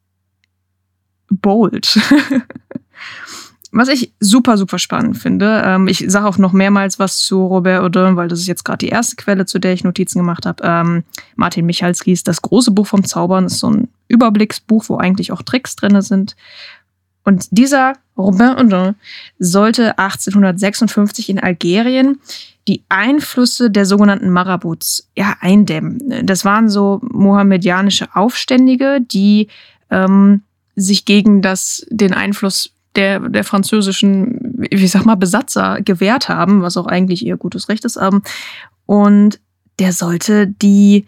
bold. 1.31 1.99
Was 3.75 3.89
ich 3.89 4.13
super, 4.21 4.59
super 4.59 4.79
spannend 4.79 5.17
finde, 5.17 5.63
ähm, 5.65 5.89
ich 5.89 6.05
sage 6.07 6.27
auch 6.27 6.37
noch 6.37 6.53
mehrmals 6.53 6.99
was 6.99 7.19
zu 7.19 7.47
Robert 7.47 7.81
Audin, 7.81 8.17
weil 8.17 8.29
das 8.29 8.41
ist 8.41 8.47
jetzt 8.47 8.65
gerade 8.65 8.85
die 8.85 8.91
erste 8.91 9.17
Quelle, 9.17 9.47
zu 9.47 9.59
der 9.59 9.73
ich 9.73 9.83
Notizen 9.83 10.19
gemacht 10.19 10.45
habe. 10.45 10.63
Ähm, 10.63 11.05
Martin 11.37 11.65
Michalskis 11.65 12.23
Das 12.23 12.43
große 12.43 12.71
Buch 12.71 12.87
vom 12.87 13.03
Zaubern 13.03 13.47
ist 13.47 13.59
so 13.59 13.71
ein 13.71 13.89
Überblicksbuch, 14.09 14.85
wo 14.89 14.99
eigentlich 14.99 15.33
auch 15.33 15.41
Tricks 15.41 15.75
drin 15.75 16.03
sind. 16.03 16.37
Und 17.25 17.47
dieser 17.51 17.95
Robert 18.19 18.59
Audin 18.59 18.95
sollte 19.39 19.99
1856 19.99 21.31
in 21.31 21.41
Algerien 21.41 22.21
die 22.69 22.83
Einflüsse 22.91 23.71
der 23.71 23.87
sogenannten 23.87 24.31
Marabouts 24.31 25.09
ja, 25.17 25.37
eindämmen. 25.41 26.27
Das 26.27 26.45
waren 26.45 26.69
so 26.69 27.01
mohammedianische 27.11 28.15
Aufständige, 28.15 29.01
die 29.01 29.49
ähm, 29.91 30.43
sich 30.77 31.07
gegen 31.07 31.41
das, 31.41 31.87
den 31.91 32.13
Einfluss 32.13 32.73
der, 32.97 33.21
der 33.21 33.45
französischen, 33.45 34.67
wie 34.71 34.87
sag 34.87 35.05
mal, 35.05 35.15
Besatzer 35.15 35.81
gewährt 35.81 36.29
haben, 36.29 36.63
was 36.63 36.77
auch 36.77 36.87
eigentlich 36.87 37.25
ihr 37.25 37.37
gutes 37.37 37.69
Recht 37.69 37.85
ist. 37.85 37.97
Ähm, 37.97 38.23
und 38.87 39.41
der 39.79 39.93
sollte 39.93 40.47
die 40.47 41.07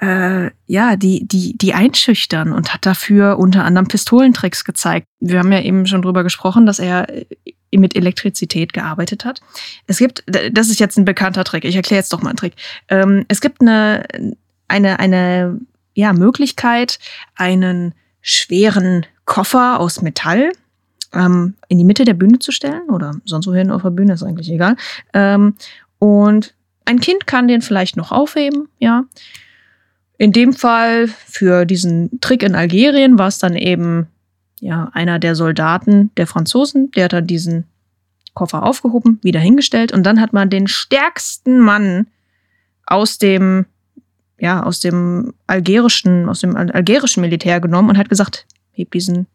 äh, 0.00 0.50
ja, 0.66 0.96
die, 0.96 1.26
die, 1.26 1.56
die 1.56 1.72
einschüchtern 1.72 2.52
und 2.52 2.74
hat 2.74 2.84
dafür 2.84 3.38
unter 3.38 3.64
anderem 3.64 3.86
Pistolentricks 3.86 4.64
gezeigt. 4.64 5.06
Wir 5.20 5.38
haben 5.38 5.52
ja 5.52 5.60
eben 5.60 5.86
schon 5.86 6.02
drüber 6.02 6.24
gesprochen, 6.24 6.66
dass 6.66 6.78
er 6.78 7.08
äh, 7.08 7.26
mit 7.76 7.96
Elektrizität 7.96 8.72
gearbeitet 8.72 9.24
hat. 9.24 9.40
Es 9.86 9.98
gibt, 9.98 10.24
das 10.26 10.68
ist 10.68 10.80
jetzt 10.80 10.96
ein 10.96 11.04
bekannter 11.04 11.44
Trick, 11.44 11.64
ich 11.64 11.76
erkläre 11.76 12.00
jetzt 12.00 12.12
doch 12.12 12.22
mal 12.22 12.30
einen 12.30 12.36
Trick. 12.36 12.54
Ähm, 12.88 13.24
es 13.28 13.40
gibt 13.40 13.60
eine, 13.60 14.04
eine, 14.68 14.98
eine 14.98 15.60
ja, 15.94 16.12
Möglichkeit, 16.12 16.98
einen 17.36 17.94
schweren 18.20 19.06
Koffer 19.24 19.80
aus 19.80 20.02
Metall 20.02 20.52
ähm, 21.14 21.54
in 21.68 21.78
die 21.78 21.84
Mitte 21.84 22.04
der 22.04 22.14
Bühne 22.14 22.38
zu 22.38 22.52
stellen 22.52 22.90
oder 22.90 23.12
sonst 23.24 23.46
wohin 23.46 23.70
auf 23.70 23.82
der 23.82 23.90
Bühne, 23.90 24.14
ist 24.14 24.22
eigentlich 24.22 24.50
egal. 24.50 24.76
Ähm, 25.12 25.54
und 25.98 26.54
ein 26.84 27.00
Kind 27.00 27.26
kann 27.26 27.48
den 27.48 27.62
vielleicht 27.62 27.96
noch 27.96 28.12
aufheben, 28.12 28.68
ja. 28.78 29.04
In 30.16 30.32
dem 30.32 30.52
Fall 30.52 31.08
für 31.08 31.64
diesen 31.64 32.20
Trick 32.20 32.42
in 32.42 32.54
Algerien 32.54 33.18
war 33.18 33.28
es 33.28 33.38
dann 33.38 33.56
eben 33.56 34.06
ja 34.60 34.90
einer 34.92 35.18
der 35.18 35.34
Soldaten 35.34 36.10
der 36.16 36.26
Franzosen, 36.26 36.90
der 36.92 37.04
hat 37.04 37.12
dann 37.12 37.26
diesen 37.26 37.64
Koffer 38.32 38.62
aufgehoben, 38.62 39.18
wieder 39.22 39.40
hingestellt 39.40 39.92
und 39.92 40.04
dann 40.04 40.20
hat 40.20 40.32
man 40.32 40.50
den 40.50 40.68
stärksten 40.68 41.58
Mann 41.58 42.06
aus 42.86 43.18
dem 43.18 43.66
ja 44.38 44.62
aus 44.62 44.80
dem 44.80 45.34
algerischen 45.46 46.28
aus 46.28 46.40
dem 46.40 46.56
algerischen 46.56 47.20
Militär 47.20 47.60
genommen 47.60 47.90
und 47.90 47.98
hat 47.98 48.08
gesagt, 48.08 48.46
heb 48.72 48.90
diesen 48.90 49.26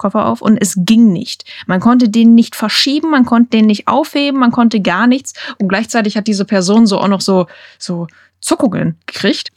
Koffer 0.00 0.26
auf 0.26 0.42
und 0.42 0.56
es 0.56 0.74
ging 0.76 1.12
nicht. 1.12 1.44
Man 1.66 1.80
konnte 1.80 2.08
den 2.08 2.34
nicht 2.34 2.56
verschieben, 2.56 3.10
man 3.10 3.24
konnte 3.24 3.50
den 3.50 3.66
nicht 3.66 3.86
aufheben, 3.86 4.40
man 4.40 4.50
konnte 4.50 4.80
gar 4.80 5.06
nichts 5.06 5.34
und 5.58 5.68
gleichzeitig 5.68 6.16
hat 6.16 6.26
diese 6.26 6.44
Person 6.44 6.86
so 6.86 6.98
auch 6.98 7.08
noch 7.08 7.20
so 7.20 7.46
so 7.78 8.08
Zuckungen 8.40 8.96
gekriegt 9.06 9.52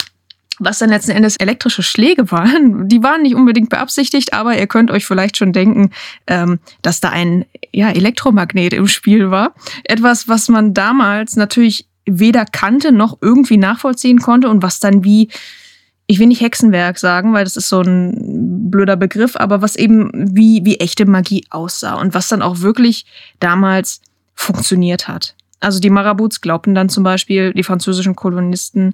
was 0.59 0.79
dann 0.79 0.89
letzten 0.89 1.12
Endes 1.12 1.35
elektrische 1.38 1.83
Schläge 1.83 2.31
waren, 2.31 2.88
die 2.88 3.01
waren 3.01 3.23
nicht 3.23 3.35
unbedingt 3.35 3.69
beabsichtigt, 3.69 4.33
aber 4.33 4.57
ihr 4.57 4.67
könnt 4.67 4.91
euch 4.91 5.05
vielleicht 5.05 5.38
schon 5.38 5.51
denken, 5.51 5.91
ähm, 6.27 6.59
dass 6.81 7.00
da 7.00 7.09
ein 7.09 7.45
ja, 7.71 7.89
Elektromagnet 7.89 8.73
im 8.73 8.88
Spiel 8.88 9.31
war. 9.31 9.55
Etwas, 9.83 10.27
was 10.27 10.50
man 10.50 10.73
damals 10.73 11.35
natürlich 11.35 11.88
weder 12.05 12.45
kannte 12.45 12.91
noch 12.91 13.17
irgendwie 13.21 13.57
nachvollziehen 13.57 14.19
konnte 14.19 14.50
und 14.50 14.62
was 14.62 14.79
dann 14.79 15.03
wie, 15.03 15.29
ich 16.07 16.19
will 16.19 16.27
nicht 16.27 16.41
Hexenwerk 16.41 17.00
sagen, 17.00 17.33
weil 17.33 17.45
das 17.45 17.55
ist 17.55 17.69
so 17.69 17.81
ein 17.81 18.69
blöder 18.69 18.95
Begriff, 18.95 19.36
aber 19.36 19.62
was 19.62 19.75
eben 19.75 20.12
wie, 20.13 20.65
wie 20.65 20.79
echte 20.79 21.05
Magie 21.05 21.45
aussah 21.50 21.95
und 21.95 22.13
was 22.13 22.27
dann 22.27 22.41
auch 22.41 22.60
wirklich 22.60 23.05
damals 23.39 24.01
funktioniert 24.36 25.07
hat. 25.07 25.36
Also 25.60 25.79
die 25.79 25.89
Marabouts 25.89 26.41
glaubten 26.41 26.75
dann 26.75 26.89
zum 26.89 27.03
Beispiel, 27.03 27.53
die 27.53 27.63
französischen 27.63 28.15
Kolonisten, 28.15 28.91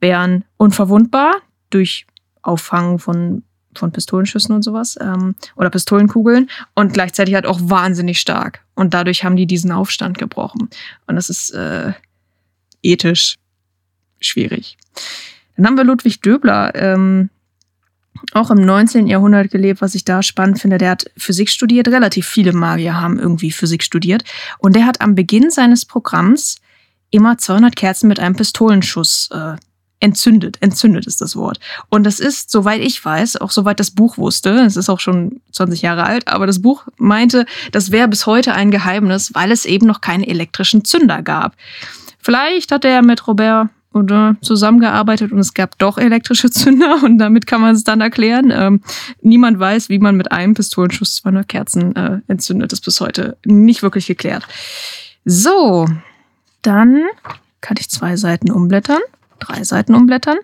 wären 0.00 0.44
unverwundbar 0.58 1.36
durch 1.70 2.06
Auffangen 2.42 2.98
von, 2.98 3.44
von 3.74 3.92
Pistolenschüssen 3.92 4.54
und 4.54 4.62
sowas 4.62 4.98
ähm, 5.00 5.34
oder 5.56 5.70
Pistolenkugeln 5.70 6.50
und 6.74 6.92
gleichzeitig 6.92 7.34
halt 7.34 7.46
auch 7.46 7.60
wahnsinnig 7.62 8.18
stark. 8.20 8.64
Und 8.74 8.92
dadurch 8.92 9.24
haben 9.24 9.36
die 9.36 9.46
diesen 9.46 9.72
Aufstand 9.72 10.18
gebrochen. 10.18 10.68
Und 11.06 11.16
das 11.16 11.30
ist 11.30 11.50
äh, 11.50 11.92
ethisch 12.82 13.38
schwierig. 14.20 14.76
Dann 15.56 15.66
haben 15.66 15.76
wir 15.76 15.84
Ludwig 15.84 16.20
Döbler, 16.20 16.74
ähm, 16.74 17.30
auch 18.32 18.50
im 18.50 18.64
19. 18.64 19.06
Jahrhundert 19.06 19.50
gelebt, 19.50 19.80
was 19.80 19.94
ich 19.94 20.04
da 20.04 20.22
spannend 20.22 20.60
finde. 20.60 20.78
Der 20.78 20.90
hat 20.90 21.10
Physik 21.16 21.50
studiert. 21.50 21.88
Relativ 21.88 22.26
viele 22.26 22.52
Magier 22.52 23.00
haben 23.00 23.18
irgendwie 23.18 23.50
Physik 23.50 23.82
studiert. 23.82 24.24
Und 24.58 24.76
der 24.76 24.86
hat 24.86 25.00
am 25.00 25.14
Beginn 25.14 25.50
seines 25.50 25.84
Programms 25.84 26.56
immer 27.10 27.36
200 27.36 27.76
Kerzen 27.76 28.08
mit 28.08 28.20
einem 28.20 28.36
Pistolenschuss 28.36 29.28
äh, 29.32 29.56
entzündet. 30.00 30.58
Entzündet 30.60 31.06
ist 31.06 31.20
das 31.20 31.36
Wort. 31.36 31.60
Und 31.88 32.04
das 32.04 32.18
ist, 32.18 32.50
soweit 32.50 32.80
ich 32.80 33.02
weiß, 33.04 33.36
auch 33.36 33.50
soweit 33.50 33.78
das 33.78 33.92
Buch 33.92 34.18
wusste, 34.18 34.50
es 34.50 34.76
ist 34.76 34.88
auch 34.88 35.00
schon 35.00 35.40
20 35.52 35.82
Jahre 35.82 36.04
alt, 36.04 36.26
aber 36.28 36.46
das 36.46 36.60
Buch 36.60 36.86
meinte, 36.96 37.46
das 37.70 37.92
wäre 37.92 38.08
bis 38.08 38.26
heute 38.26 38.52
ein 38.54 38.70
Geheimnis, 38.70 39.32
weil 39.34 39.52
es 39.52 39.64
eben 39.64 39.86
noch 39.86 40.00
keinen 40.00 40.24
elektrischen 40.24 40.84
Zünder 40.84 41.22
gab. 41.22 41.54
Vielleicht 42.18 42.72
hat 42.72 42.84
er 42.84 43.02
mit 43.02 43.26
Robert 43.26 43.68
oder 43.94 44.36
zusammengearbeitet 44.40 45.32
und 45.32 45.38
es 45.38 45.54
gab 45.54 45.78
doch 45.78 45.98
elektrische 45.98 46.50
Zünder 46.50 47.00
und 47.04 47.18
damit 47.18 47.46
kann 47.46 47.60
man 47.60 47.74
es 47.74 47.84
dann 47.84 48.00
erklären. 48.00 48.52
Ähm, 48.54 48.80
niemand 49.20 49.58
weiß, 49.58 49.88
wie 49.88 49.98
man 49.98 50.16
mit 50.16 50.32
einem 50.32 50.54
Pistolenschuss 50.54 51.16
200 51.16 51.48
Kerzen 51.48 51.96
äh, 51.96 52.20
entzündet. 52.28 52.72
Das 52.72 52.78
ist 52.80 52.84
bis 52.84 53.00
heute 53.00 53.36
nicht 53.44 53.82
wirklich 53.82 54.06
geklärt. 54.06 54.46
So, 55.24 55.86
dann 56.62 57.04
kann 57.60 57.76
ich 57.78 57.88
zwei 57.88 58.16
Seiten 58.16 58.50
umblättern 58.50 59.00
drei 59.42 59.64
Seiten 59.64 59.94
umblättern, 59.94 60.38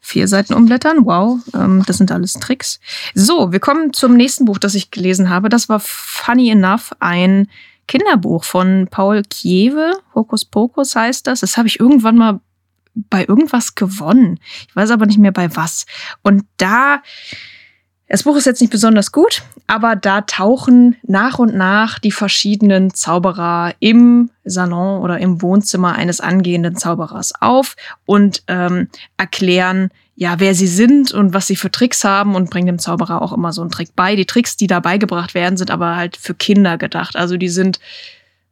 vier 0.00 0.28
Seiten 0.28 0.54
umblättern. 0.54 1.04
Wow, 1.04 1.38
ähm, 1.54 1.82
das 1.86 1.98
sind 1.98 2.12
alles 2.12 2.34
Tricks. 2.34 2.80
So, 3.14 3.52
wir 3.52 3.60
kommen 3.60 3.92
zum 3.92 4.16
nächsten 4.16 4.44
Buch, 4.44 4.58
das 4.58 4.74
ich 4.74 4.90
gelesen 4.90 5.30
habe. 5.30 5.48
Das 5.48 5.68
war 5.68 5.80
funny 5.80 6.50
enough 6.50 6.92
ein 7.00 7.48
Kinderbuch 7.86 8.44
von 8.44 8.88
Paul 8.90 9.22
Kiewe. 9.22 9.92
Hokus 10.14 10.44
Pokus 10.44 10.94
heißt 10.94 11.26
das. 11.26 11.40
Das 11.40 11.56
habe 11.56 11.68
ich 11.68 11.80
irgendwann 11.80 12.16
mal 12.16 12.40
bei 13.10 13.24
irgendwas 13.26 13.74
gewonnen. 13.74 14.38
Ich 14.68 14.76
weiß 14.76 14.90
aber 14.90 15.06
nicht 15.06 15.18
mehr 15.18 15.32
bei 15.32 15.54
was. 15.56 15.86
Und 16.22 16.44
da 16.56 17.02
das 18.10 18.22
Buch 18.22 18.36
ist 18.36 18.46
jetzt 18.46 18.62
nicht 18.62 18.70
besonders 18.70 19.12
gut, 19.12 19.42
aber 19.66 19.94
da 19.94 20.22
tauchen 20.22 20.96
nach 21.02 21.38
und 21.38 21.54
nach 21.54 21.98
die 21.98 22.10
verschiedenen 22.10 22.94
Zauberer 22.94 23.74
im 23.80 24.30
Salon 24.44 25.02
oder 25.02 25.18
im 25.18 25.42
Wohnzimmer 25.42 25.94
eines 25.94 26.20
angehenden 26.20 26.74
Zauberers 26.74 27.34
auf 27.40 27.76
und 28.06 28.42
ähm, 28.48 28.88
erklären, 29.18 29.90
ja, 30.16 30.40
wer 30.40 30.54
sie 30.54 30.66
sind 30.66 31.12
und 31.12 31.34
was 31.34 31.46
sie 31.46 31.56
für 31.56 31.70
Tricks 31.70 32.02
haben 32.02 32.34
und 32.34 32.48
bringen 32.48 32.66
dem 32.66 32.78
Zauberer 32.78 33.20
auch 33.20 33.32
immer 33.32 33.52
so 33.52 33.60
einen 33.60 33.70
Trick 33.70 33.94
bei. 33.94 34.16
Die 34.16 34.26
Tricks, 34.26 34.56
die 34.56 34.66
da 34.66 34.80
beigebracht 34.80 35.34
werden, 35.34 35.58
sind 35.58 35.70
aber 35.70 35.94
halt 35.94 36.16
für 36.16 36.34
Kinder 36.34 36.78
gedacht. 36.78 37.14
Also 37.14 37.36
die 37.36 37.50
sind 37.50 37.78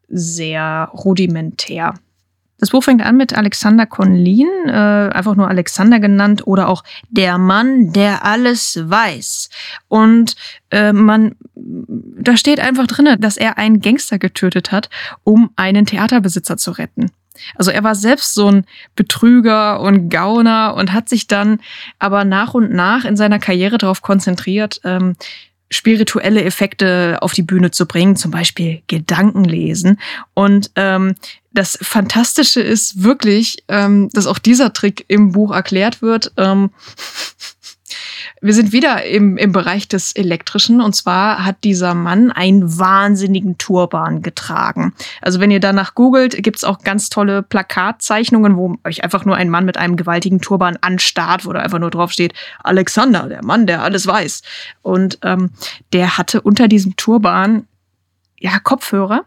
sehr 0.08 0.90
rudimentär. 0.92 1.94
Das 2.66 2.72
Buch 2.72 2.82
fängt 2.82 3.06
an 3.06 3.16
mit 3.16 3.32
Alexander 3.32 3.86
Conlin, 3.86 4.48
äh, 4.66 4.72
einfach 4.72 5.36
nur 5.36 5.46
Alexander 5.46 6.00
genannt 6.00 6.48
oder 6.48 6.68
auch 6.68 6.82
der 7.08 7.38
Mann, 7.38 7.92
der 7.92 8.24
alles 8.24 8.80
weiß. 8.82 9.50
Und 9.86 10.34
äh, 10.72 10.92
man, 10.92 11.36
da 11.54 12.36
steht 12.36 12.58
einfach 12.58 12.88
drin, 12.88 13.20
dass 13.20 13.36
er 13.36 13.56
einen 13.56 13.80
Gangster 13.80 14.18
getötet 14.18 14.72
hat, 14.72 14.90
um 15.22 15.50
einen 15.54 15.86
Theaterbesitzer 15.86 16.56
zu 16.56 16.72
retten. 16.72 17.12
Also 17.54 17.70
er 17.70 17.84
war 17.84 17.94
selbst 17.94 18.34
so 18.34 18.50
ein 18.50 18.64
Betrüger 18.96 19.80
und 19.80 20.08
Gauner 20.08 20.74
und 20.74 20.92
hat 20.92 21.08
sich 21.08 21.28
dann 21.28 21.60
aber 22.00 22.24
nach 22.24 22.54
und 22.54 22.72
nach 22.72 23.04
in 23.04 23.16
seiner 23.16 23.38
Karriere 23.38 23.78
darauf 23.78 24.02
konzentriert, 24.02 24.80
ähm, 24.82 25.14
spirituelle 25.70 26.44
Effekte 26.44 27.18
auf 27.20 27.32
die 27.32 27.42
Bühne 27.42 27.70
zu 27.70 27.86
bringen, 27.86 28.16
zum 28.16 28.30
Beispiel 28.30 28.82
Gedankenlesen. 28.86 29.98
Und 30.34 30.70
ähm, 30.76 31.14
das 31.52 31.78
Fantastische 31.80 32.60
ist 32.60 33.02
wirklich, 33.02 33.64
ähm, 33.68 34.08
dass 34.12 34.26
auch 34.26 34.38
dieser 34.38 34.72
Trick 34.72 35.04
im 35.08 35.32
Buch 35.32 35.52
erklärt 35.52 36.02
wird. 36.02 36.32
Ähm, 36.36 36.70
wir 38.40 38.54
sind 38.54 38.72
wieder 38.72 39.04
im, 39.04 39.36
im 39.36 39.52
Bereich 39.52 39.88
des 39.88 40.12
Elektrischen 40.12 40.80
und 40.80 40.94
zwar 40.94 41.44
hat 41.44 41.56
dieser 41.64 41.94
Mann 41.94 42.30
einen 42.30 42.78
wahnsinnigen 42.78 43.58
Turban 43.58 44.22
getragen. 44.22 44.94
Also 45.22 45.40
wenn 45.40 45.50
ihr 45.50 45.60
danach 45.60 45.94
googelt, 45.94 46.42
gibt's 46.42 46.64
auch 46.64 46.78
ganz 46.78 47.08
tolle 47.08 47.42
Plakatzeichnungen, 47.42 48.56
wo 48.56 48.76
euch 48.84 49.04
einfach 49.04 49.24
nur 49.24 49.36
ein 49.36 49.50
Mann 49.50 49.64
mit 49.64 49.76
einem 49.76 49.96
gewaltigen 49.96 50.40
Turban 50.40 50.76
anstarrt, 50.80 51.46
wo 51.46 51.52
da 51.52 51.60
einfach 51.60 51.78
nur 51.78 51.90
drauf 51.90 52.12
steht, 52.12 52.34
Alexander, 52.62 53.28
der 53.28 53.44
Mann, 53.44 53.66
der 53.66 53.82
alles 53.82 54.06
weiß. 54.06 54.42
Und 54.82 55.18
ähm, 55.22 55.50
der 55.92 56.18
hatte 56.18 56.40
unter 56.40 56.68
diesem 56.68 56.96
Turban 56.96 57.66
ja 58.38 58.58
Kopfhörer 58.58 59.24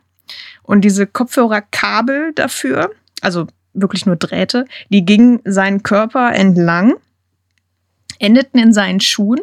und 0.63 0.81
diese 0.81 1.07
Kopfhörerkabel 1.07 2.33
dafür, 2.33 2.91
also 3.21 3.47
wirklich 3.73 4.05
nur 4.05 4.15
Drähte, 4.15 4.65
die 4.89 5.05
gingen 5.05 5.41
seinen 5.45 5.83
Körper 5.83 6.33
entlang 6.33 6.95
endeten 8.19 8.59
in 8.59 8.73
seinen 8.73 8.99
Schuhen 8.99 9.39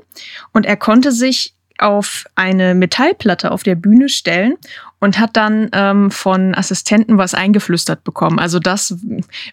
und 0.53 0.67
er 0.67 0.77
konnte 0.77 1.13
sich 1.13 1.55
auf 1.79 2.25
eine 2.35 2.75
Metallplatte 2.75 3.51
auf 3.51 3.63
der 3.63 3.75
Bühne 3.75 4.09
stellen 4.09 4.55
und 4.99 5.19
hat 5.19 5.37
dann 5.37 5.69
ähm, 5.73 6.11
von 6.11 6.55
Assistenten 6.55 7.19
was 7.19 7.35
eingeflüstert 7.35 8.03
bekommen. 8.03 8.39
Also 8.39 8.59
das, 8.59 8.97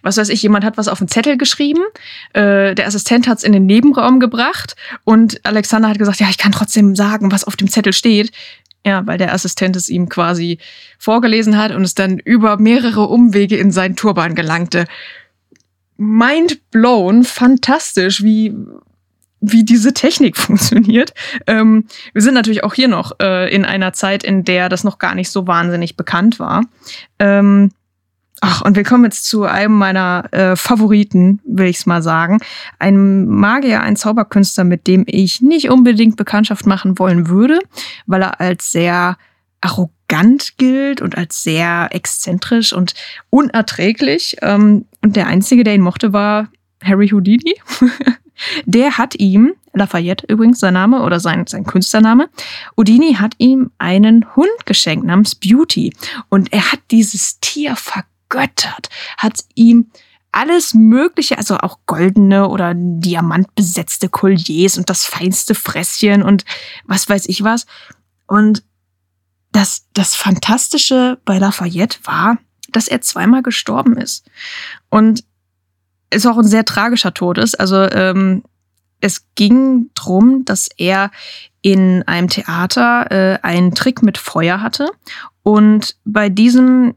was 0.01 0.18
weiß 0.18 0.30
ich, 0.30 0.42
jemand 0.42 0.63
hat 0.63 0.77
was 0.77 0.88
auf 0.88 1.00
den 1.00 1.10
Zettel 1.10 1.38
geschrieben, 1.38 1.82
äh, 2.34 2.75
der 2.75 2.88
Assistent 2.88 3.27
hat 3.27 3.39
es 3.39 3.44
in 3.44 3.51
den 3.51 3.65
Nebenraum 3.65 4.20
gebracht 4.20 4.75
und 5.03 5.46
Alexander 5.46 5.89
hat 5.89 6.00
gesagt, 6.00 6.20
ja, 6.20 6.30
ich 6.30 6.38
kann 6.38 6.53
trotzdem 6.53 6.96
sagen, 6.96 7.32
was 7.32 7.44
auf 7.44 7.56
dem 7.56 7.70
Zettel 7.70 7.94
steht. 7.94 8.32
Ja, 8.86 9.08
weil 9.08 9.18
der 9.18 9.34
Assistent 9.34 9.77
es 9.77 9.88
ihm 9.88 10.10
quasi 10.10 10.58
vorgelesen 11.00 11.58
hat 11.58 11.72
und 11.72 11.84
es 11.84 11.96
dann 11.96 12.20
über 12.20 12.58
mehrere 12.58 13.08
Umwege 13.08 13.56
in 13.56 13.72
seinen 13.72 13.96
Turban 13.96 14.36
gelangte. 14.36 14.88
Mind 15.96 16.70
blown, 16.70 17.24
fantastisch, 17.24 18.24
wie 18.24 18.53
wie 19.43 19.63
diese 19.63 19.93
Technik 19.93 20.38
funktioniert. 20.38 21.13
Ähm, 21.45 21.85
wir 22.13 22.21
sind 22.21 22.33
natürlich 22.33 22.63
auch 22.63 22.73
hier 22.73 22.88
noch 22.88 23.12
äh, 23.21 23.53
in 23.53 23.65
einer 23.65 23.93
Zeit, 23.93 24.23
in 24.23 24.43
der 24.43 24.69
das 24.69 24.83
noch 24.83 24.97
gar 24.97 25.13
nicht 25.13 25.29
so 25.29 25.45
wahnsinnig 25.45 25.95
bekannt 25.97 26.39
war. 26.39 26.63
Ähm, 27.19 27.71
Ach, 28.45 28.62
und 28.62 28.75
wir 28.75 28.83
kommen 28.83 29.05
jetzt 29.05 29.25
zu 29.25 29.45
einem 29.45 29.75
meiner 29.75 30.25
äh, 30.31 30.57
Favoriten, 30.57 31.39
will 31.45 31.67
ich 31.67 31.77
es 31.77 31.85
mal 31.85 32.03
sagen. 32.03 32.39
Ein 32.77 33.25
Magier, 33.25 33.81
ein 33.81 33.95
Zauberkünstler, 33.95 34.65
mit 34.65 34.85
dem 34.85 35.05
ich 35.07 35.41
nicht 35.41 35.69
unbedingt 35.69 36.17
Bekanntschaft 36.17 36.65
machen 36.65 37.00
wollen 37.00 37.29
würde, 37.29 37.59
weil 38.05 38.21
er 38.21 38.41
als 38.41 38.69
sehr 38.69 39.17
arrogant 39.62 40.57
gilt 40.57 41.01
und 41.01 41.17
als 41.17 41.41
sehr 41.41 41.88
exzentrisch 41.91 42.73
und 42.73 42.95
unerträglich. 43.29 44.35
Ähm, 44.41 44.88
und 45.01 45.15
der 45.15 45.27
Einzige, 45.27 45.63
der 45.63 45.75
ihn 45.75 45.81
mochte, 45.81 46.12
war 46.12 46.50
Harry 46.83 47.07
Houdini. 47.07 47.55
der 48.65 48.97
hat 48.97 49.15
ihm, 49.15 49.53
Lafayette 49.73 50.25
übrigens 50.27 50.59
sein 50.59 50.73
Name 50.73 51.03
oder 51.03 51.19
sein, 51.19 51.45
sein 51.47 51.65
Künstlername, 51.65 52.29
Houdini 52.77 53.15
hat 53.15 53.33
ihm 53.38 53.71
einen 53.77 54.35
Hund 54.35 54.65
geschenkt 54.65 55.05
namens 55.05 55.35
Beauty. 55.35 55.93
Und 56.29 56.53
er 56.53 56.71
hat 56.71 56.79
dieses 56.91 57.39
Tier 57.39 57.75
vergöttert, 57.75 58.89
hat 59.17 59.39
ihm 59.55 59.88
alles 60.31 60.73
Mögliche, 60.73 61.38
also 61.38 61.57
auch 61.57 61.79
goldene 61.85 62.50
oder 62.50 62.73
diamantbesetzte 62.75 64.09
Colliers 64.09 64.77
und 64.77 64.89
das 64.89 65.05
feinste 65.05 65.55
Fresschen 65.55 66.23
und 66.23 66.43
was 66.85 67.07
weiß 67.07 67.27
ich 67.27 67.43
was. 67.43 67.65
Und 68.27 68.63
das, 69.51 69.85
das 69.93 70.15
Fantastische 70.15 71.19
bei 71.25 71.38
Lafayette 71.38 72.00
war, 72.03 72.39
dass 72.71 72.88
er 72.88 73.01
zweimal 73.01 73.43
gestorben 73.43 73.97
ist. 73.97 74.25
Und 74.89 75.23
es 76.13 76.25
auch 76.25 76.38
ein 76.38 76.48
sehr 76.48 76.65
tragischer 76.65 77.13
Tod 77.13 77.38
ist. 77.38 77.60
Also 77.60 77.89
ähm, 77.89 78.43
es 79.00 79.25
ging 79.36 79.89
drum, 79.96 80.46
dass 80.46 80.70
er 80.77 81.12
in 81.62 82.03
einem 82.03 82.29
Theater 82.29 83.12
äh, 83.12 83.39
einen 83.41 83.75
Trick 83.75 84.01
mit 84.01 84.17
Feuer 84.17 84.62
hatte. 84.62 84.89
Und 85.43 85.96
bei 86.05 86.29
diesem 86.29 86.93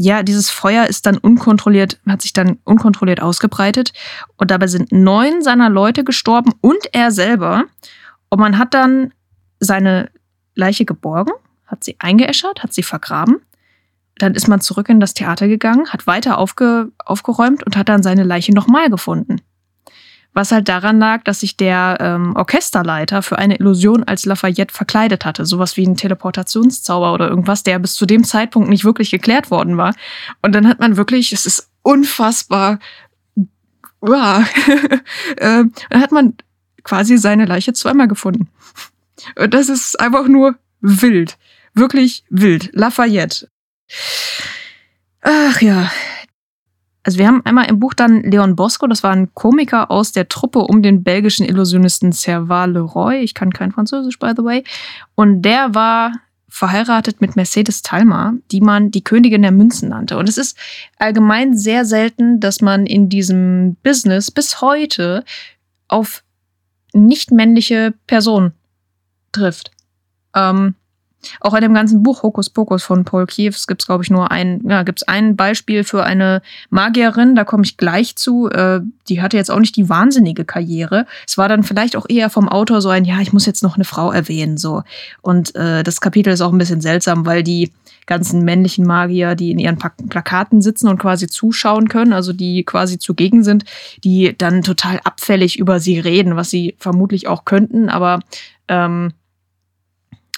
ja, 0.00 0.22
dieses 0.22 0.48
Feuer 0.48 0.86
ist 0.86 1.06
dann 1.06 1.18
unkontrolliert, 1.18 1.98
hat 2.06 2.22
sich 2.22 2.32
dann 2.32 2.58
unkontrolliert 2.62 3.20
ausgebreitet 3.20 3.92
und 4.36 4.52
dabei 4.52 4.68
sind 4.68 4.92
neun 4.92 5.42
seiner 5.42 5.68
Leute 5.68 6.04
gestorben 6.04 6.54
und 6.60 6.78
er 6.92 7.10
selber. 7.10 7.64
Und 8.28 8.38
man 8.38 8.58
hat 8.58 8.74
dann 8.74 9.12
seine 9.58 10.08
Leiche 10.54 10.84
geborgen, 10.84 11.32
hat 11.66 11.82
sie 11.82 11.96
eingeäschert, 11.98 12.62
hat 12.62 12.72
sie 12.72 12.84
vergraben. 12.84 13.40
Dann 14.18 14.34
ist 14.34 14.48
man 14.48 14.60
zurück 14.60 14.88
in 14.88 15.00
das 15.00 15.14
Theater 15.14 15.48
gegangen, 15.48 15.88
hat 15.90 16.06
weiter 16.06 16.38
aufge, 16.38 16.90
aufgeräumt 17.04 17.64
und 17.64 17.76
hat 17.76 17.88
dann 17.88 18.02
seine 18.02 18.24
Leiche 18.24 18.52
nochmal 18.52 18.90
gefunden. 18.90 19.40
Was 20.34 20.52
halt 20.52 20.68
daran 20.68 20.98
lag, 20.98 21.24
dass 21.24 21.40
sich 21.40 21.56
der 21.56 21.98
ähm, 22.00 22.36
Orchesterleiter 22.36 23.22
für 23.22 23.38
eine 23.38 23.56
Illusion 23.56 24.04
als 24.04 24.26
Lafayette 24.26 24.74
verkleidet 24.74 25.24
hatte. 25.24 25.46
Sowas 25.46 25.76
wie 25.76 25.86
ein 25.86 25.96
Teleportationszauber 25.96 27.12
oder 27.12 27.28
irgendwas, 27.28 27.62
der 27.62 27.78
bis 27.78 27.94
zu 27.94 28.06
dem 28.06 28.24
Zeitpunkt 28.24 28.68
nicht 28.68 28.84
wirklich 28.84 29.10
geklärt 29.10 29.50
worden 29.50 29.76
war. 29.76 29.94
Und 30.42 30.54
dann 30.54 30.68
hat 30.68 30.80
man 30.80 30.96
wirklich, 30.96 31.32
es 31.32 31.46
ist 31.46 31.70
unfassbar, 31.82 32.78
uah, 34.00 34.44
äh, 35.36 35.64
dann 35.90 36.00
hat 36.00 36.12
man 36.12 36.34
quasi 36.84 37.18
seine 37.18 37.46
Leiche 37.46 37.72
zweimal 37.72 38.06
gefunden. 38.06 38.48
Und 39.36 39.54
das 39.54 39.68
ist 39.68 39.98
einfach 39.98 40.28
nur 40.28 40.56
wild. 40.80 41.36
Wirklich 41.74 42.24
wild. 42.30 42.70
Lafayette. 42.74 43.48
Ach 45.22 45.60
ja, 45.60 45.90
also 47.08 47.18
wir 47.18 47.26
haben 47.26 47.40
einmal 47.46 47.64
im 47.70 47.80
Buch 47.80 47.94
dann 47.94 48.22
Leon 48.22 48.54
Bosco, 48.54 48.86
das 48.86 49.02
war 49.02 49.12
ein 49.12 49.32
Komiker 49.32 49.90
aus 49.90 50.12
der 50.12 50.28
Truppe 50.28 50.58
um 50.58 50.82
den 50.82 51.02
belgischen 51.02 51.46
Illusionisten 51.46 52.12
Serval 52.12 52.72
Leroy. 52.72 53.20
Ich 53.20 53.32
kann 53.32 53.50
kein 53.50 53.72
Französisch, 53.72 54.18
by 54.18 54.32
the 54.36 54.44
way. 54.44 54.62
Und 55.14 55.40
der 55.40 55.74
war 55.74 56.12
verheiratet 56.50 57.22
mit 57.22 57.34
Mercedes 57.34 57.80
Talma, 57.80 58.34
die 58.50 58.60
man 58.60 58.90
die 58.90 59.04
Königin 59.04 59.40
der 59.40 59.52
Münzen 59.52 59.88
nannte. 59.88 60.18
Und 60.18 60.28
es 60.28 60.36
ist 60.36 60.58
allgemein 60.98 61.56
sehr 61.56 61.86
selten, 61.86 62.40
dass 62.40 62.60
man 62.60 62.84
in 62.84 63.08
diesem 63.08 63.76
Business 63.82 64.30
bis 64.30 64.60
heute 64.60 65.24
auf 65.88 66.22
nicht 66.92 67.30
männliche 67.30 67.94
Personen 68.06 68.52
trifft. 69.32 69.70
Ähm, 70.34 70.74
auch 71.40 71.54
in 71.54 71.62
dem 71.62 71.74
ganzen 71.74 72.02
Buch 72.02 72.22
Hokus 72.22 72.50
Pokus 72.50 72.82
von 72.82 73.04
Paul 73.04 73.26
Kiews 73.26 73.66
gibt 73.66 73.82
es, 73.82 73.86
glaube 73.86 74.04
ich, 74.04 74.10
nur 74.10 74.30
ein, 74.30 74.60
ja, 74.68 74.82
gibt's 74.82 75.02
ein 75.02 75.36
Beispiel 75.36 75.84
für 75.84 76.04
eine 76.04 76.42
Magierin, 76.70 77.34
da 77.34 77.44
komme 77.44 77.64
ich 77.64 77.76
gleich 77.76 78.16
zu. 78.16 78.48
Äh, 78.50 78.80
die 79.08 79.22
hatte 79.22 79.36
jetzt 79.36 79.50
auch 79.50 79.60
nicht 79.60 79.76
die 79.76 79.88
wahnsinnige 79.88 80.44
Karriere. 80.44 81.06
Es 81.26 81.38
war 81.38 81.48
dann 81.48 81.62
vielleicht 81.62 81.96
auch 81.96 82.06
eher 82.08 82.30
vom 82.30 82.48
Autor 82.48 82.80
so 82.80 82.88
ein, 82.88 83.04
ja, 83.04 83.20
ich 83.20 83.32
muss 83.32 83.46
jetzt 83.46 83.62
noch 83.62 83.76
eine 83.76 83.84
Frau 83.84 84.12
erwähnen, 84.12 84.56
so. 84.56 84.82
Und 85.22 85.54
äh, 85.54 85.82
das 85.82 86.00
Kapitel 86.00 86.32
ist 86.32 86.40
auch 86.40 86.52
ein 86.52 86.58
bisschen 86.58 86.80
seltsam, 86.80 87.26
weil 87.26 87.42
die 87.42 87.70
ganzen 88.08 88.42
männlichen 88.42 88.84
Magier, 88.86 89.36
die 89.36 89.52
in 89.52 89.58
ihren 89.60 89.78
Plakaten 89.78 90.62
sitzen 90.62 90.88
und 90.88 90.98
quasi 90.98 91.28
zuschauen 91.28 91.88
können, 91.88 92.12
also 92.12 92.32
die 92.32 92.64
quasi 92.64 92.98
zugegen 92.98 93.44
sind, 93.44 93.64
die 94.02 94.34
dann 94.36 94.62
total 94.62 94.98
abfällig 95.04 95.58
über 95.58 95.78
sie 95.78 96.00
reden, 96.00 96.34
was 96.34 96.50
sie 96.50 96.74
vermutlich 96.78 97.28
auch 97.28 97.44
könnten, 97.44 97.88
aber 97.88 98.20
ähm, 98.66 99.12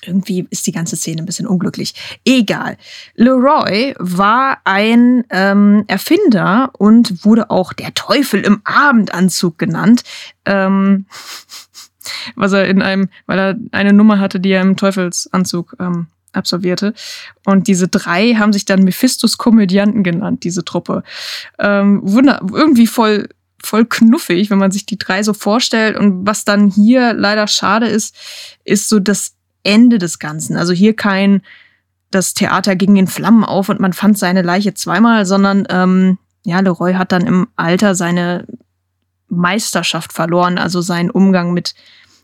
irgendwie 0.04 0.46
ist 0.50 0.66
die 0.66 0.72
ganze 0.72 0.96
Szene 0.96 1.22
ein 1.22 1.26
bisschen 1.26 1.46
unglücklich. 1.46 1.94
Egal. 2.24 2.76
Leroy 3.14 3.94
war 3.98 4.58
ein 4.64 5.24
ähm, 5.30 5.84
Erfinder 5.86 6.70
und 6.78 7.24
wurde 7.24 7.50
auch 7.50 7.72
der 7.72 7.94
Teufel 7.94 8.42
im 8.42 8.60
Abendanzug 8.64 9.58
genannt. 9.58 10.02
Ähm, 10.44 11.06
was 12.34 12.52
er 12.52 12.66
in 12.66 12.82
einem, 12.82 13.08
weil 13.26 13.38
er 13.38 13.56
eine 13.72 13.92
Nummer 13.92 14.18
hatte, 14.18 14.40
die 14.40 14.50
er 14.50 14.62
im 14.62 14.76
Teufelsanzug 14.76 15.76
ähm, 15.78 16.06
absolvierte. 16.32 16.94
Und 17.44 17.68
diese 17.68 17.88
drei 17.88 18.34
haben 18.34 18.52
sich 18.52 18.64
dann 18.64 18.84
Mephistos 18.84 19.38
Komödianten 19.38 20.02
genannt, 20.02 20.44
diese 20.44 20.64
Truppe. 20.64 21.02
Ähm, 21.58 22.00
wunder, 22.02 22.40
irgendwie 22.52 22.86
voll 22.86 23.28
voll 23.62 23.84
knuffig, 23.84 24.48
wenn 24.48 24.58
man 24.58 24.70
sich 24.70 24.86
die 24.86 24.98
drei 24.98 25.22
so 25.22 25.34
vorstellt. 25.34 25.96
Und 25.96 26.26
was 26.26 26.46
dann 26.46 26.70
hier 26.70 27.12
leider 27.12 27.46
schade 27.46 27.86
ist, 27.86 28.16
ist 28.64 28.88
so 28.88 28.98
das 28.98 29.34
Ende 29.62 29.98
des 29.98 30.18
Ganzen. 30.18 30.56
Also 30.56 30.72
hier 30.72 30.94
kein, 30.94 31.42
das 32.10 32.34
Theater 32.34 32.76
ging 32.76 32.96
in 32.96 33.06
Flammen 33.06 33.44
auf 33.44 33.68
und 33.68 33.80
man 33.80 33.92
fand 33.92 34.18
seine 34.18 34.42
Leiche 34.42 34.74
zweimal, 34.74 35.26
sondern 35.26 35.66
ähm, 35.70 36.18
ja, 36.44 36.60
Leroy 36.60 36.94
hat 36.94 37.12
dann 37.12 37.26
im 37.26 37.48
Alter 37.56 37.94
seine 37.94 38.46
Meisterschaft 39.28 40.12
verloren, 40.12 40.58
also 40.58 40.80
seinen 40.80 41.10
Umgang 41.10 41.52
mit, 41.52 41.74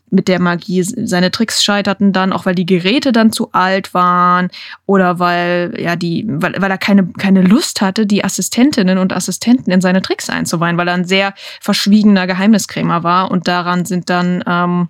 mit 0.09 0.27
der 0.27 0.39
Magie. 0.39 0.83
Seine 0.83 1.31
Tricks 1.31 1.63
scheiterten 1.63 2.13
dann, 2.13 2.33
auch 2.33 2.45
weil 2.45 2.55
die 2.55 2.65
Geräte 2.65 3.11
dann 3.11 3.31
zu 3.31 3.51
alt 3.53 3.93
waren 3.93 4.49
oder 4.85 5.19
weil, 5.19 5.75
ja, 5.79 5.95
die, 5.95 6.25
weil, 6.27 6.55
weil 6.59 6.71
er 6.71 6.77
keine, 6.77 7.07
keine 7.13 7.41
Lust 7.41 7.81
hatte, 7.81 8.05
die 8.05 8.23
Assistentinnen 8.23 8.97
und 8.97 9.13
Assistenten 9.13 9.71
in 9.71 9.81
seine 9.81 10.01
Tricks 10.01 10.29
einzuweihen, 10.29 10.77
weil 10.77 10.87
er 10.87 10.95
ein 10.95 11.05
sehr 11.05 11.33
verschwiegener 11.61 12.27
Geheimniskrämer 12.27 13.03
war 13.03 13.31
und 13.31 13.47
daran 13.47 13.85
sind 13.85 14.09
dann, 14.09 14.43
ähm, 14.45 14.89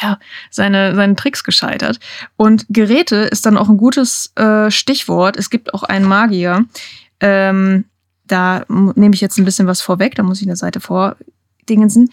ja, 0.00 0.18
seine, 0.50 0.94
seine 0.94 1.16
Tricks 1.16 1.44
gescheitert. 1.44 1.98
Und 2.36 2.66
Geräte 2.68 3.16
ist 3.16 3.46
dann 3.46 3.56
auch 3.56 3.68
ein 3.68 3.76
gutes 3.76 4.32
äh, 4.36 4.70
Stichwort. 4.70 5.36
Es 5.36 5.50
gibt 5.50 5.74
auch 5.74 5.82
einen 5.82 6.06
Magier. 6.06 6.66
Ähm, 7.20 7.84
da 8.26 8.64
nehme 8.68 9.14
ich 9.14 9.20
jetzt 9.20 9.38
ein 9.38 9.44
bisschen 9.44 9.66
was 9.66 9.80
vorweg, 9.80 10.14
da 10.14 10.22
muss 10.22 10.40
ich 10.40 10.46
eine 10.46 10.56
Seite 10.56 10.80
vordingensen. 10.80 12.12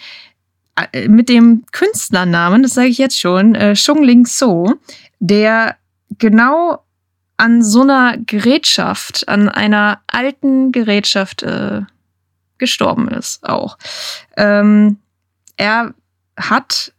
Äh, 0.91 1.07
mit 1.07 1.29
dem 1.29 1.63
Künstlernamen, 1.71 2.63
das 2.63 2.73
sage 2.73 2.87
ich 2.87 2.97
jetzt 2.97 3.19
schon, 3.19 3.55
äh, 3.55 3.75
Shung 3.75 4.03
Ling 4.03 4.25
So, 4.25 4.73
der 5.19 5.75
genau 6.17 6.83
an 7.37 7.61
so 7.61 7.81
einer 7.81 8.17
Gerätschaft, 8.17 9.27
an 9.27 9.49
einer 9.49 10.01
alten 10.07 10.71
Gerätschaft 10.71 11.43
äh, 11.43 11.81
gestorben 12.57 13.09
ist 13.09 13.43
auch. 13.43 13.77
Ähm, 14.37 14.97
er 15.57 15.93
hat 16.37 16.93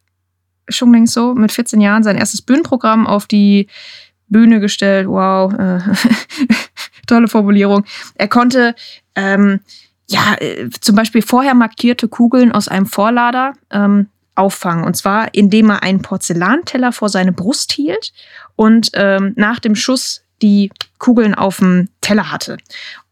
Shungling 0.69 1.07
So 1.07 1.35
mit 1.35 1.53
14 1.53 1.81
Jahren 1.81 2.03
sein 2.03 2.17
erstes 2.17 2.43
Bühnenprogramm 2.43 3.07
auf 3.07 3.27
die 3.27 3.69
Bühne 4.29 4.61
gestellt. 4.61 5.09
Wow, 5.09 5.53
äh, 5.53 5.81
tolle 7.07 7.29
Formulierung. 7.29 7.85
Er 8.15 8.29
konnte 8.29 8.75
ähm, 9.15 9.61
ja 10.09 10.35
äh, 10.41 10.69
zum 10.81 10.97
Beispiel 10.97 11.23
vorher 11.23 11.55
markierte 11.55 12.09
Kugeln 12.09 12.53
aus 12.53 12.69
einem 12.69 12.87
Vorlader 12.87 13.53
ähm, 13.71 14.09
auffangen. 14.35 14.85
Und 14.85 14.97
zwar, 14.97 15.35
indem 15.35 15.71
er 15.71 15.83
einen 15.83 16.03
Porzellanteller 16.03 16.93
vor 16.93 17.09
seine 17.09 17.33
Brust 17.33 17.73
hielt 17.73 18.13
und 18.55 18.91
ähm, 18.95 19.33
nach 19.37 19.59
dem 19.59 19.75
Schuss 19.75 20.23
die 20.43 20.71
Kugeln 20.99 21.35
auf 21.35 21.59
dem 21.59 21.89
Teller 22.01 22.31
hatte. 22.31 22.59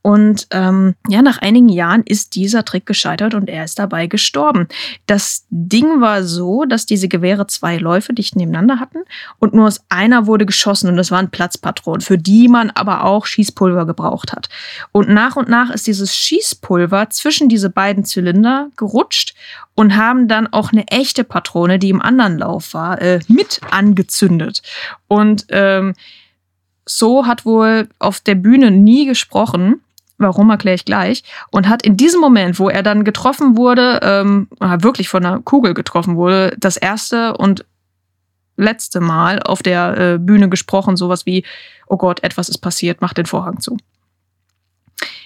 Und 0.06 0.48
ähm, 0.50 0.96
ja, 1.08 1.22
nach 1.22 1.38
einigen 1.38 1.70
Jahren 1.70 2.02
ist 2.04 2.34
dieser 2.34 2.66
Trick 2.66 2.84
gescheitert 2.84 3.32
und 3.32 3.48
er 3.48 3.64
ist 3.64 3.78
dabei 3.78 4.06
gestorben. 4.06 4.68
Das 5.06 5.46
Ding 5.48 6.02
war 6.02 6.22
so, 6.24 6.66
dass 6.66 6.84
diese 6.84 7.08
Gewehre 7.08 7.46
zwei 7.46 7.78
Läufe 7.78 8.12
dicht 8.12 8.36
nebeneinander 8.36 8.80
hatten 8.80 8.98
und 9.38 9.54
nur 9.54 9.66
aus 9.66 9.80
einer 9.88 10.26
wurde 10.26 10.44
geschossen 10.44 10.90
und 10.90 10.98
das 10.98 11.10
waren 11.10 11.30
Platzpatronen, 11.30 12.02
für 12.02 12.18
die 12.18 12.48
man 12.48 12.68
aber 12.68 13.04
auch 13.04 13.24
Schießpulver 13.24 13.86
gebraucht 13.86 14.32
hat. 14.32 14.50
Und 14.92 15.08
nach 15.08 15.36
und 15.36 15.48
nach 15.48 15.70
ist 15.70 15.86
dieses 15.86 16.14
Schießpulver 16.14 17.08
zwischen 17.08 17.48
diese 17.48 17.70
beiden 17.70 18.04
Zylinder 18.04 18.68
gerutscht 18.76 19.34
und 19.74 19.96
haben 19.96 20.28
dann 20.28 20.46
auch 20.52 20.70
eine 20.70 20.86
echte 20.88 21.24
Patrone, 21.24 21.78
die 21.78 21.88
im 21.88 22.02
anderen 22.02 22.36
Lauf 22.36 22.74
war, 22.74 23.00
äh, 23.00 23.20
mit 23.26 23.62
angezündet. 23.70 24.60
Und 25.08 25.46
ähm, 25.48 25.94
So 26.86 27.26
hat 27.26 27.46
wohl 27.46 27.88
auf 27.98 28.20
der 28.20 28.34
Bühne 28.34 28.70
nie 28.70 29.06
gesprochen. 29.06 29.80
Warum 30.18 30.50
erkläre 30.50 30.76
ich 30.76 30.84
gleich. 30.84 31.24
Und 31.50 31.68
hat 31.68 31.82
in 31.82 31.96
diesem 31.96 32.20
Moment, 32.20 32.58
wo 32.58 32.68
er 32.68 32.82
dann 32.82 33.04
getroffen 33.04 33.56
wurde, 33.56 34.00
ähm, 34.02 34.48
wirklich 34.60 35.08
von 35.08 35.24
einer 35.24 35.40
Kugel 35.40 35.74
getroffen 35.74 36.16
wurde, 36.16 36.54
das 36.58 36.76
erste 36.76 37.36
und 37.36 37.64
letzte 38.56 39.00
Mal 39.00 39.42
auf 39.42 39.62
der 39.62 39.96
äh, 39.98 40.18
Bühne 40.18 40.48
gesprochen, 40.48 40.96
sowas 40.96 41.26
wie, 41.26 41.44
oh 41.88 41.96
Gott, 41.96 42.22
etwas 42.22 42.48
ist 42.48 42.58
passiert, 42.58 43.00
mach 43.00 43.12
den 43.12 43.26
Vorhang 43.26 43.60
zu. 43.60 43.76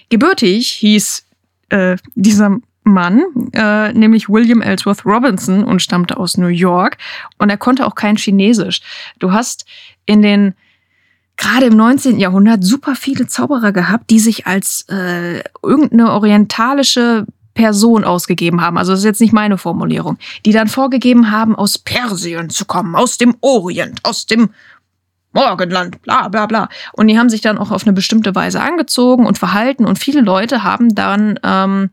Gebürtig 0.09 0.71
hieß 0.71 1.25
äh, 1.69 1.97
dieser 2.15 2.57
Mann, 2.83 3.21
äh, 3.53 3.93
nämlich 3.93 4.29
William 4.29 4.61
Ellsworth 4.61 5.05
Robinson 5.05 5.63
und 5.63 5.81
stammte 5.81 6.17
aus 6.17 6.37
New 6.37 6.47
York. 6.47 6.97
Und 7.37 7.49
er 7.49 7.57
konnte 7.57 7.85
auch 7.85 7.95
kein 7.95 8.15
Chinesisch. 8.15 8.81
Du 9.19 9.31
hast 9.31 9.65
in 10.05 10.21
den 10.21 10.55
gerade 11.39 11.65
im 11.65 11.75
19. 11.75 12.19
Jahrhundert 12.19 12.63
super 12.63 12.95
viele 12.95 13.25
Zauberer 13.25 13.71
gehabt, 13.71 14.09
die 14.09 14.19
sich 14.19 14.45
als 14.45 14.85
äh, 14.89 15.41
irgendeine 15.63 16.11
orientalische 16.11 17.25
Person 17.53 18.03
ausgegeben 18.03 18.61
haben. 18.61 18.77
Also 18.77 18.91
das 18.91 18.99
ist 18.99 19.05
jetzt 19.05 19.21
nicht 19.21 19.33
meine 19.33 19.57
Formulierung. 19.57 20.17
Die 20.45 20.51
dann 20.51 20.67
vorgegeben 20.67 21.31
haben, 21.31 21.55
aus 21.55 21.77
Persien 21.77 22.49
zu 22.49 22.65
kommen, 22.65 22.95
aus 22.95 23.17
dem 23.17 23.35
Orient, 23.41 23.99
aus 24.03 24.25
dem 24.25 24.51
Morgenland, 25.31 26.01
bla 26.01 26.27
bla 26.27 26.45
bla. 26.45 26.69
Und 26.93 27.07
die 27.07 27.17
haben 27.17 27.29
sich 27.29 27.41
dann 27.41 27.57
auch 27.57 27.71
auf 27.71 27.83
eine 27.83 27.93
bestimmte 27.93 28.35
Weise 28.35 28.61
angezogen 28.61 29.25
und 29.25 29.37
verhalten. 29.37 29.85
Und 29.85 29.97
viele 29.97 30.21
Leute 30.21 30.63
haben 30.63 30.93
dann 30.93 31.39
ähm, 31.43 31.89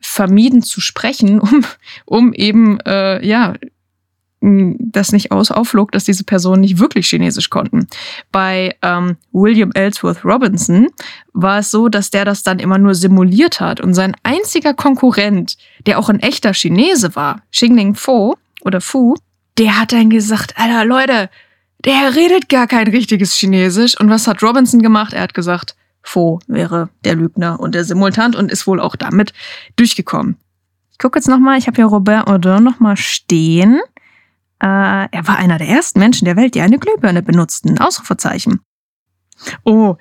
vermieden 0.00 0.62
zu 0.62 0.80
sprechen, 0.80 1.40
um, 1.40 1.64
um 2.04 2.32
eben 2.32 2.80
äh, 2.80 3.24
ja 3.24 3.54
das 4.42 5.12
nicht 5.12 5.30
aus 5.30 5.50
aufflog, 5.50 5.92
dass 5.92 6.04
diese 6.04 6.24
Personen 6.24 6.62
nicht 6.62 6.78
wirklich 6.78 7.08
Chinesisch 7.08 7.48
konnten. 7.48 7.86
Bei 8.32 8.76
ähm, 8.82 9.16
William 9.32 9.70
Ellsworth 9.72 10.24
Robinson 10.24 10.88
war 11.32 11.60
es 11.60 11.70
so, 11.70 11.88
dass 11.88 12.10
der 12.10 12.24
das 12.24 12.42
dann 12.42 12.58
immer 12.58 12.78
nur 12.78 12.94
simuliert 12.94 13.60
hat 13.60 13.80
und 13.80 13.94
sein 13.94 14.16
einziger 14.24 14.74
Konkurrent, 14.74 15.56
der 15.86 15.98
auch 15.98 16.08
ein 16.08 16.20
echter 16.20 16.52
Chinese 16.54 17.14
war, 17.14 17.42
Xingling 17.52 17.94
Fo 17.94 18.36
oder 18.62 18.80
Fu, 18.80 19.14
der 19.58 19.78
hat 19.78 19.92
dann 19.92 20.10
gesagt, 20.10 20.54
Alter 20.56 20.84
Leute, 20.84 21.30
der 21.84 22.14
redet 22.14 22.48
gar 22.48 22.66
kein 22.66 22.88
richtiges 22.88 23.34
Chinesisch. 23.34 23.98
Und 23.98 24.10
was 24.10 24.26
hat 24.26 24.42
Robinson 24.42 24.82
gemacht? 24.82 25.12
Er 25.12 25.22
hat 25.22 25.34
gesagt, 25.34 25.76
Fo 26.02 26.40
wäre 26.46 26.88
der 27.04 27.14
Lügner 27.14 27.60
und 27.60 27.74
der 27.74 27.84
Simultant 27.84 28.34
und 28.34 28.50
ist 28.50 28.66
wohl 28.66 28.80
auch 28.80 28.96
damit 28.96 29.32
durchgekommen. 29.76 30.36
Ich 30.90 30.98
gucke 30.98 31.18
jetzt 31.18 31.28
nochmal, 31.28 31.58
ich 31.58 31.66
habe 31.66 31.76
hier 31.76 31.86
Robert 31.86 32.26
Audin 32.28 32.62
nochmal 32.64 32.96
stehen. 32.96 33.80
Äh, 34.62 35.08
er 35.10 35.26
war 35.26 35.38
einer 35.38 35.58
der 35.58 35.68
ersten 35.68 35.98
Menschen 35.98 36.24
der 36.24 36.36
Welt, 36.36 36.54
die 36.54 36.60
eine 36.60 36.78
Glühbirne 36.78 37.22
benutzten. 37.22 37.78
Ausrufezeichen. 37.78 38.60
Oh, 39.64 39.96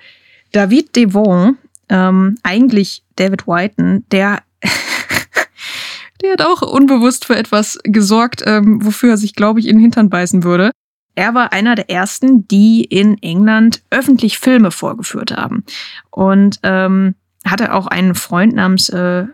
David 0.51 0.95
Devon, 0.95 1.57
ähm, 1.89 2.37
eigentlich 2.43 3.03
David 3.15 3.47
Whiten, 3.47 4.05
der, 4.11 4.43
der 6.21 6.33
hat 6.33 6.41
auch 6.43 6.61
unbewusst 6.61 7.25
für 7.25 7.35
etwas 7.35 7.79
gesorgt, 7.83 8.43
ähm, 8.45 8.85
wofür 8.85 9.11
er 9.11 9.17
sich, 9.17 9.33
glaube 9.33 9.59
ich, 9.59 9.67
in 9.67 9.77
den 9.77 9.81
Hintern 9.81 10.11
beißen 10.11 10.43
würde. 10.43 10.71
Er 11.15 11.33
war 11.33 11.51
einer 11.53 11.73
der 11.73 11.89
ersten, 11.89 12.47
die 12.47 12.83
in 12.83 13.17
England 13.23 13.81
öffentlich 13.89 14.37
Filme 14.37 14.69
vorgeführt 14.69 15.31
haben. 15.31 15.65
Und 16.11 16.59
ähm, 16.61 17.15
hatte 17.45 17.73
auch 17.73 17.87
einen 17.87 18.13
Freund 18.13 18.53
namens 18.53 18.89
äh, 18.89 19.25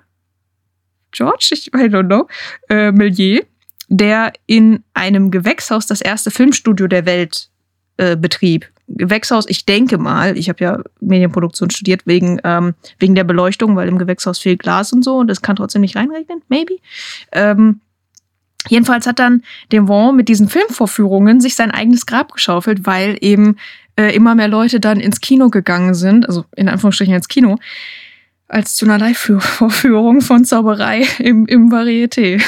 George, 1.12 1.50
ich 1.52 1.74
I 1.74 1.88
don't 1.88 2.08
know, 2.08 2.28
äh, 2.70 2.92
Millier, 2.92 3.46
der 3.88 4.34
in 4.46 4.84
einem 4.94 5.32
Gewächshaus 5.32 5.88
das 5.88 6.02
erste 6.02 6.32
Filmstudio 6.32 6.88
der 6.88 7.06
Welt 7.06 7.50
äh, 7.98 8.16
betrieb. 8.16 8.70
Gewächshaus, 8.90 9.46
ich 9.50 9.66
denke 9.66 9.98
mal, 9.98 10.38
ich 10.38 10.50
habe 10.50 10.64
ja 10.64 10.80
Medienproduktion 11.02 11.70
studiert 11.70 12.04
wegen, 12.06 12.40
ähm, 12.44 12.74
wegen 13.00 13.16
der 13.16 13.26
Beleuchtung, 13.26 13.76
weil 13.76 13.88
im 13.88 13.98
Gewächshaus 13.98 14.40
viel 14.40 14.56
Glas 14.56 14.94
und 14.94 15.04
so 15.04 15.18
und 15.18 15.30
es 15.30 15.42
kann 15.42 15.58
trotzdem 15.58 15.82
nicht 15.82 15.98
reinregnen, 15.98 16.42
maybe. 16.48 16.78
Ähm, 17.34 17.82
jedenfalls 18.70 19.06
hat 19.06 19.20
dann 19.20 19.44
Devon 19.72 20.16
mit 20.16 20.30
diesen 20.30 20.48
Filmvorführungen 20.48 21.42
sich 21.42 21.56
sein 21.56 21.72
eigenes 21.72 22.06
Grab 22.06 22.32
geschaufelt, 22.32 22.86
weil 22.86 23.18
eben 23.20 23.58
äh, 23.98 24.16
immer 24.16 24.36
mehr 24.36 24.48
Leute 24.48 24.80
dann 24.80 25.02
ins 25.02 25.20
Kino 25.20 25.50
gegangen 25.50 25.94
sind, 25.94 26.26
also 26.26 26.46
in 26.56 26.70
Anführungsstrichen 26.70 27.14
ins 27.14 27.28
Kino, 27.28 27.58
als 28.48 28.76
zu 28.76 28.86
einer 28.86 28.98
Live-Vorführung 28.98 30.22
von 30.22 30.46
Zauberei 30.46 31.06
im, 31.20 31.46
im 31.48 31.70
Varieté. 31.70 32.42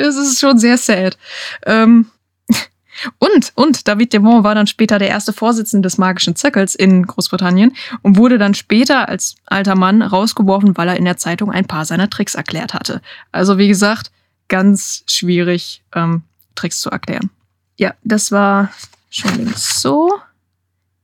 Es 0.00 0.16
ist 0.16 0.40
schon 0.40 0.58
sehr 0.58 0.78
sad. 0.78 1.18
Ähm, 1.66 2.06
und, 3.18 3.52
und 3.54 3.86
David 3.86 4.12
Devon 4.12 4.44
war 4.44 4.54
dann 4.54 4.66
später 4.66 4.98
der 4.98 5.08
erste 5.08 5.32
Vorsitzende 5.32 5.86
des 5.86 5.98
Magischen 5.98 6.36
Zirkels 6.36 6.74
in 6.74 7.06
Großbritannien 7.06 7.76
und 8.02 8.16
wurde 8.16 8.38
dann 8.38 8.54
später 8.54 9.08
als 9.08 9.36
alter 9.46 9.74
Mann 9.74 10.02
rausgeworfen, 10.02 10.76
weil 10.76 10.88
er 10.88 10.96
in 10.96 11.04
der 11.04 11.18
Zeitung 11.18 11.50
ein 11.50 11.66
paar 11.66 11.84
seiner 11.84 12.08
Tricks 12.08 12.34
erklärt 12.34 12.74
hatte. 12.74 13.02
Also 13.30 13.58
wie 13.58 13.68
gesagt, 13.68 14.10
ganz 14.48 15.04
schwierig, 15.06 15.82
ähm, 15.94 16.22
Tricks 16.54 16.80
zu 16.80 16.90
erklären. 16.90 17.30
Ja, 17.78 17.94
das 18.02 18.32
war 18.32 18.70
schon 19.10 19.34
links 19.36 19.80
so. 19.80 20.18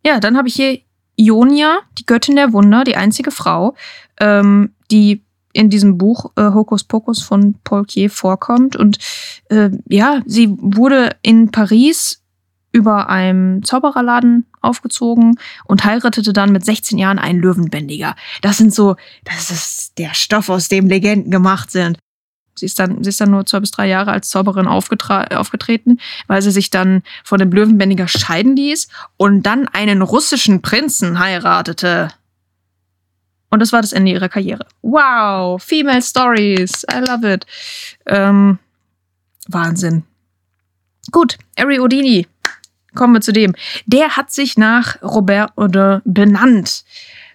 Ja, 0.04 0.20
dann 0.20 0.36
habe 0.36 0.48
ich 0.48 0.54
hier 0.54 0.80
Ionia, 1.16 1.80
die 1.98 2.06
Göttin 2.06 2.36
der 2.36 2.52
Wunder, 2.52 2.84
die 2.84 2.96
einzige 2.96 3.30
Frau, 3.30 3.74
ähm, 4.20 4.74
die 4.90 5.22
in 5.56 5.70
diesem 5.70 5.98
Buch 5.98 6.32
äh, 6.36 6.42
Hokus 6.52 6.84
Pokus 6.84 7.22
von 7.22 7.54
Paul 7.64 7.84
Quier 7.84 8.10
vorkommt. 8.10 8.76
Und 8.76 8.98
äh, 9.48 9.70
ja, 9.88 10.22
sie 10.26 10.54
wurde 10.58 11.16
in 11.22 11.50
Paris 11.50 12.22
über 12.72 13.08
einem 13.08 13.64
Zaubererladen 13.64 14.44
aufgezogen 14.60 15.38
und 15.64 15.84
heiratete 15.84 16.34
dann 16.34 16.52
mit 16.52 16.64
16 16.64 16.98
Jahren 16.98 17.18
einen 17.18 17.40
Löwenbändiger. 17.40 18.14
Das 18.42 18.58
sind 18.58 18.74
so, 18.74 18.96
das 19.24 19.50
ist 19.50 19.98
der 19.98 20.12
Stoff, 20.12 20.50
aus 20.50 20.68
dem 20.68 20.88
Legenden 20.88 21.30
gemacht 21.30 21.70
sind. 21.70 21.98
Sie 22.54 22.66
ist 22.66 22.78
dann, 22.78 23.02
sie 23.02 23.10
ist 23.10 23.20
dann 23.20 23.30
nur 23.30 23.46
zwei 23.46 23.60
bis 23.60 23.70
drei 23.70 23.86
Jahre 23.86 24.12
als 24.12 24.28
Zauberin 24.28 24.66
aufgetreten, 24.66 26.00
weil 26.26 26.42
sie 26.42 26.50
sich 26.50 26.70
dann 26.70 27.02
von 27.24 27.38
dem 27.38 27.50
Löwenbändiger 27.50 28.08
scheiden 28.08 28.56
ließ 28.56 28.88
und 29.16 29.42
dann 29.42 29.68
einen 29.68 30.02
russischen 30.02 30.62
Prinzen 30.62 31.18
heiratete. 31.18 32.08
Und 33.50 33.60
das 33.60 33.72
war 33.72 33.80
das 33.80 33.92
Ende 33.92 34.12
ihrer 34.12 34.28
Karriere. 34.28 34.66
Wow, 34.82 35.62
Female 35.62 36.02
Stories, 36.02 36.84
I 36.92 36.98
love 36.98 37.32
it. 37.32 37.46
Ähm, 38.06 38.58
Wahnsinn. 39.48 40.04
Gut, 41.12 41.38
Ari 41.56 41.78
Odini, 41.78 42.26
kommen 42.94 43.14
wir 43.14 43.20
zu 43.20 43.32
dem. 43.32 43.54
Der 43.86 44.16
hat 44.16 44.32
sich 44.32 44.58
nach 44.58 45.00
Robert 45.02 45.56
Oudin 45.56 46.00
benannt, 46.04 46.84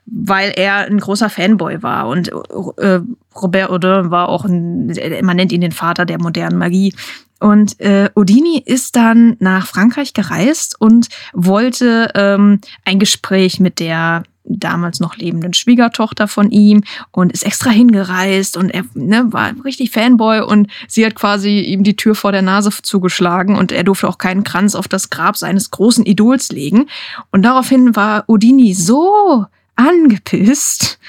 weil 0.05 0.51
er 0.55 0.87
ein 0.87 0.99
großer 0.99 1.29
Fanboy 1.29 1.81
war. 1.81 2.07
Und 2.07 2.29
äh, 2.77 2.99
Robert 3.41 3.69
Oudin 3.69 4.11
war 4.11 4.27
auch, 4.27 4.43
ein, 4.43 4.93
man 5.23 5.37
nennt 5.37 5.53
ihn 5.53 5.61
den 5.61 5.71
Vater 5.71 6.05
der 6.05 6.19
modernen 6.19 6.57
Magie. 6.57 6.93
Und 7.39 7.79
äh, 7.79 8.09
Odini 8.13 8.61
ist 8.63 8.95
dann 8.95 9.35
nach 9.39 9.65
Frankreich 9.65 10.13
gereist 10.13 10.79
und 10.79 11.07
wollte 11.33 12.11
ähm, 12.13 12.59
ein 12.85 12.99
Gespräch 12.99 13.59
mit 13.59 13.79
der 13.79 14.23
damals 14.59 14.99
noch 14.99 15.15
lebenden 15.15 15.53
Schwiegertochter 15.53 16.27
von 16.27 16.51
ihm 16.51 16.83
und 17.11 17.31
ist 17.31 17.45
extra 17.45 17.69
hingereist 17.69 18.57
und 18.57 18.69
er 18.69 18.83
ne, 18.93 19.25
war 19.29 19.51
richtig 19.63 19.91
Fanboy 19.91 20.41
und 20.41 20.67
sie 20.87 21.05
hat 21.05 21.15
quasi 21.15 21.59
ihm 21.59 21.83
die 21.83 21.95
Tür 21.95 22.15
vor 22.15 22.31
der 22.31 22.41
Nase 22.41 22.71
zugeschlagen 22.81 23.55
und 23.55 23.71
er 23.71 23.83
durfte 23.83 24.07
auch 24.07 24.17
keinen 24.17 24.43
Kranz 24.43 24.75
auf 24.75 24.87
das 24.87 25.09
Grab 25.09 25.37
seines 25.37 25.71
großen 25.71 26.05
Idols 26.05 26.51
legen. 26.51 26.87
Und 27.31 27.43
daraufhin 27.43 27.95
war 27.95 28.25
Udini 28.27 28.73
so 28.73 29.45
angepisst, 29.75 30.99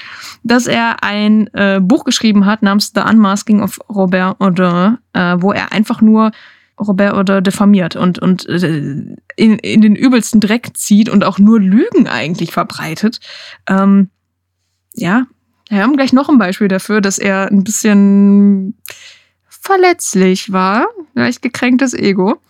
dass 0.43 0.67
er 0.67 1.03
ein 1.03 1.47
äh, 1.53 1.79
Buch 1.81 2.03
geschrieben 2.03 2.45
hat 2.45 2.63
namens 2.63 2.91
The 2.93 3.01
Unmasking 3.01 3.61
of 3.61 3.79
Robert 3.89 4.39
Audin, 4.39 4.97
äh, 5.13 5.35
wo 5.39 5.51
er 5.51 5.71
einfach 5.71 6.01
nur 6.01 6.31
Robert 6.79 7.15
oder 7.15 7.41
diffamiert 7.41 7.95
und, 7.95 8.19
und 8.19 8.47
äh, 8.47 9.15
in, 9.35 9.59
in 9.59 9.81
den 9.81 9.95
übelsten 9.95 10.39
Dreck 10.39 10.75
zieht 10.75 11.09
und 11.09 11.23
auch 11.23 11.39
nur 11.39 11.59
Lügen 11.59 12.07
eigentlich 12.07 12.51
verbreitet. 12.51 13.19
Ähm, 13.67 14.09
ja, 14.95 15.25
wir 15.69 15.81
haben 15.81 15.95
gleich 15.95 16.13
noch 16.13 16.29
ein 16.29 16.37
Beispiel 16.37 16.67
dafür, 16.67 17.01
dass 17.01 17.19
er 17.19 17.47
ein 17.47 17.63
bisschen 17.63 18.77
verletzlich 19.47 20.51
war, 20.51 20.87
leicht 21.13 21.41
gekränktes 21.41 21.93
Ego. 21.93 22.41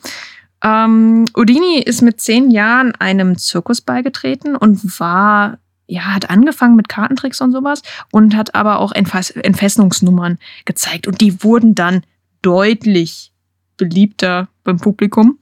Ähm, 0.64 1.26
Udini 1.36 1.80
ist 1.80 2.02
mit 2.02 2.22
zehn 2.22 2.50
Jahren 2.50 2.96
einem 2.96 3.38
Zirkus 3.38 3.82
beigetreten 3.82 4.56
und 4.56 5.00
war, 5.00 5.60
ja, 5.88 6.02
hat 6.06 6.30
angefangen 6.30 6.76
mit 6.76 6.88
Kartentricks 6.88 7.42
und 7.42 7.52
sowas 7.52 7.82
und 8.12 8.36
hat 8.36 8.56
aber 8.56 8.80
auch 8.80 8.94
Entfesselungsnummern 8.94 10.40
gezeigt 10.64 11.08
und 11.08 11.20
die 11.20 11.44
wurden 11.44 11.76
dann 11.76 12.04
deutlich 12.42 13.33
beliebter 13.78 14.48
beim 14.64 14.78
Publikum. 14.78 15.40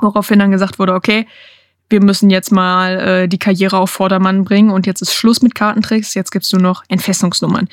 Woraufhin 0.00 0.38
dann 0.38 0.50
gesagt 0.50 0.78
wurde, 0.78 0.94
okay, 0.94 1.26
wir 1.90 2.00
müssen 2.00 2.30
jetzt 2.30 2.52
mal 2.52 3.00
äh, 3.00 3.28
die 3.28 3.38
Karriere 3.38 3.78
auf 3.78 3.90
Vordermann 3.90 4.44
bringen 4.44 4.70
und 4.70 4.86
jetzt 4.86 5.02
ist 5.02 5.12
Schluss 5.12 5.42
mit 5.42 5.54
Kartentricks, 5.54 6.14
jetzt 6.14 6.30
gibt's 6.30 6.52
nur 6.52 6.62
noch 6.62 6.84
Entfesselungsnummern. 6.88 7.68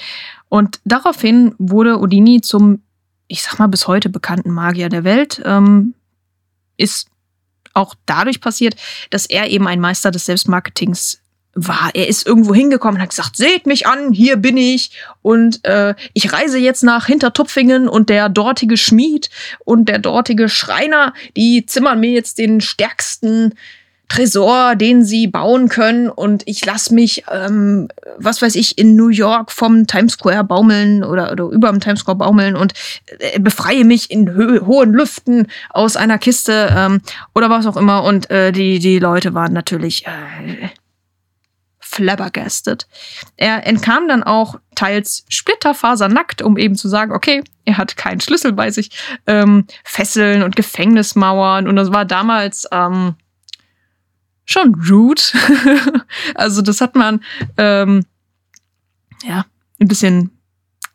Und 0.50 0.80
daraufhin 0.86 1.54
wurde 1.60 2.00
Odini 2.00 2.42
zum, 2.42 2.82
ich 3.28 3.44
sag 3.44 3.60
mal, 3.60 3.68
bis 3.68 3.88
heute 3.88 4.10
bekannten 4.10 4.52
Magier 4.52 4.90
der 4.90 5.04
Welt, 5.04 5.42
ähm, 5.46 5.94
ist 6.78 7.10
auch 7.74 7.94
dadurch 8.08 8.42
passiert, 8.42 8.76
dass 9.12 9.28
er 9.28 9.50
eben 9.50 9.68
ein 9.68 9.80
Meister 9.80 10.10
des 10.10 10.26
Selbstmarketings 10.26 11.22
war. 11.58 11.90
Er 11.94 12.08
ist 12.08 12.26
irgendwo 12.26 12.54
hingekommen 12.54 12.98
und 12.98 13.02
hat 13.02 13.10
gesagt, 13.10 13.36
seht 13.36 13.66
mich 13.66 13.88
an, 13.88 14.14
hier 14.14 14.38
bin 14.38 14.58
ich 14.58 14.92
und 15.24 15.66
äh, 15.66 15.96
ich 16.14 16.32
reise 16.32 16.60
jetzt 16.60 16.84
nach 16.84 17.08
Hintertupfingen 17.08 17.90
und 17.90 18.10
der 18.10 18.30
dortige 18.30 18.78
Schmied 18.78 19.30
und 19.66 19.90
der 19.90 20.00
dortige 20.00 20.50
Schreiner, 20.50 21.14
die 21.36 21.66
zimmern 21.66 22.00
mir 22.00 22.12
jetzt 22.12 22.38
den 22.38 22.62
stärksten 22.62 23.56
Tresor, 24.10 24.76
den 24.76 25.04
sie 25.04 25.28
bauen 25.28 25.68
können 25.68 26.10
und 26.10 26.44
ich 26.46 26.66
lass 26.66 26.92
mich, 26.92 27.26
ähm, 27.30 27.90
was 28.18 28.42
weiß 28.42 28.56
ich, 28.56 28.78
in 28.78 28.96
New 28.96 29.10
York 29.10 29.52
vom 29.52 29.86
Times 29.86 30.14
Square 30.14 30.46
baumeln 30.46 31.04
oder, 31.04 31.34
oder 31.34 31.46
über 31.46 31.70
dem 31.70 31.82
Times 31.82 32.02
Square 32.02 32.18
baumeln 32.18 32.56
und 32.56 32.74
äh, 33.20 33.38
befreie 33.40 33.84
mich 33.84 34.10
in 34.10 34.38
ho 34.38 34.66
hohen 34.66 34.94
Lüften 34.94 35.48
aus 35.72 35.98
einer 35.98 36.20
Kiste 36.20 36.74
ähm, 36.74 37.02
oder 37.36 37.50
was 37.50 37.66
auch 37.66 37.76
immer 37.76 38.04
und 38.06 38.30
äh, 38.30 38.54
die, 38.54 38.80
die 38.80 39.00
Leute 39.00 39.34
waren 39.34 39.52
natürlich 39.52 40.06
äh, 40.06 40.70
flabbergasted. 41.98 42.88
Er 43.38 43.66
entkam 43.66 44.08
dann 44.08 44.22
auch 44.22 44.60
teils 44.76 45.26
splitterfasernackt, 45.30 46.44
um 46.44 46.58
eben 46.58 46.76
zu 46.76 46.88
sagen, 46.88 47.12
okay, 47.12 47.44
er 47.66 47.78
hat 47.78 47.98
keinen 47.98 48.22
Schlüssel 48.22 48.54
bei 48.54 48.70
sich, 48.70 48.92
ähm, 49.26 49.66
Fesseln 49.84 50.44
und 50.44 50.56
Gefängnismauern 50.56 51.68
und 51.68 51.76
das 51.76 51.92
war 51.92 52.06
damals 52.06 52.68
ähm, 52.72 53.16
schon 54.46 54.76
rude. 54.90 55.22
also 56.36 56.62
das 56.62 56.82
hat 56.82 56.96
man 56.96 57.24
ähm, 57.58 58.06
ja 59.24 59.46
ein 59.82 59.88
bisschen 59.88 60.37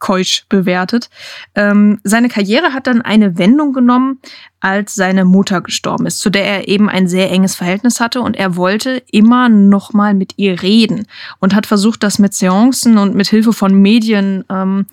keusch 0.02 0.44
bewertet. 0.48 1.08
Ähm, 1.54 2.00
seine 2.02 2.28
Karriere 2.28 2.74
hat 2.74 2.88
dann 2.88 3.02
eine 3.02 3.38
Wendung 3.38 3.72
genommen, 3.72 4.18
als 4.58 4.96
seine 4.96 5.24
Mutter 5.24 5.60
gestorben 5.60 6.06
ist, 6.06 6.18
zu 6.18 6.28
der 6.28 6.44
er 6.44 6.68
eben 6.68 6.88
ein 6.88 7.06
sehr 7.06 7.30
enges 7.30 7.54
Verhältnis 7.54 8.00
hatte 8.00 8.20
und 8.20 8.36
er 8.36 8.56
wollte 8.56 9.00
immer 9.12 9.48
noch 9.48 9.92
mal 9.92 10.12
mit 10.12 10.34
ihr 10.38 10.60
reden 10.60 11.06
und 11.38 11.54
hat 11.54 11.66
versucht, 11.66 12.02
das 12.02 12.18
mit 12.18 12.34
Seancen 12.34 12.98
und 12.98 13.14
mit 13.14 13.28
Hilfe 13.28 13.52
von 13.52 13.74
Medien 13.74 14.44
ähm, 14.50 14.86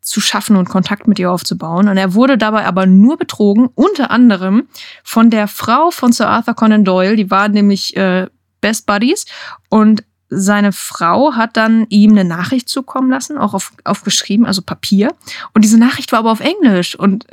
zu 0.00 0.22
schaffen 0.22 0.56
und 0.56 0.70
Kontakt 0.70 1.06
mit 1.06 1.18
ihr 1.18 1.30
aufzubauen. 1.30 1.88
Und 1.88 1.98
er 1.98 2.14
wurde 2.14 2.38
dabei 2.38 2.64
aber 2.64 2.86
nur 2.86 3.18
betrogen, 3.18 3.68
unter 3.74 4.10
anderem 4.10 4.68
von 5.04 5.28
der 5.28 5.48
Frau 5.48 5.90
von 5.90 6.12
Sir 6.12 6.28
Arthur 6.28 6.54
Conan 6.54 6.84
Doyle, 6.84 7.16
die 7.16 7.30
war 7.30 7.48
nämlich 7.48 7.94
äh, 7.96 8.26
Best 8.62 8.86
Buddies 8.86 9.26
und 9.68 10.02
seine 10.28 10.72
Frau 10.72 11.34
hat 11.34 11.56
dann 11.56 11.86
ihm 11.88 12.12
eine 12.12 12.24
Nachricht 12.24 12.68
zukommen 12.68 13.10
lassen, 13.10 13.38
auch 13.38 13.54
auf, 13.54 13.72
aufgeschrieben, 13.84 14.46
also 14.46 14.62
Papier. 14.62 15.14
Und 15.52 15.64
diese 15.64 15.78
Nachricht 15.78 16.12
war 16.12 16.20
aber 16.20 16.32
auf 16.32 16.40
Englisch. 16.40 16.98
Und 16.98 17.26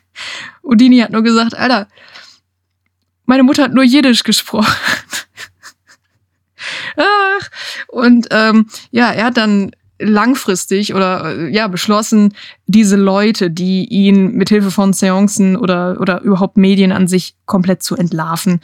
Udini 0.62 0.98
hat 0.98 1.12
nur 1.12 1.22
gesagt, 1.22 1.54
Alter, 1.54 1.88
meine 3.24 3.42
Mutter 3.42 3.64
hat 3.64 3.74
nur 3.74 3.84
Jiddisch 3.84 4.22
gesprochen. 4.22 4.72
Ach, 6.96 7.50
und 7.88 8.28
ähm, 8.30 8.68
ja, 8.90 9.12
er 9.12 9.26
hat 9.26 9.36
dann 9.36 9.72
langfristig 9.98 10.94
oder 10.94 11.36
äh, 11.36 11.48
ja 11.48 11.68
beschlossen, 11.68 12.34
diese 12.66 12.96
Leute, 12.96 13.50
die 13.50 13.86
ihn 13.86 14.32
mit 14.32 14.48
Hilfe 14.48 14.70
von 14.70 14.92
Seancen 14.92 15.56
oder 15.56 16.00
oder 16.00 16.20
überhaupt 16.20 16.56
Medien 16.56 16.92
an 16.92 17.08
sich 17.08 17.34
komplett 17.46 17.82
zu 17.82 17.96
entlarven 17.96 18.60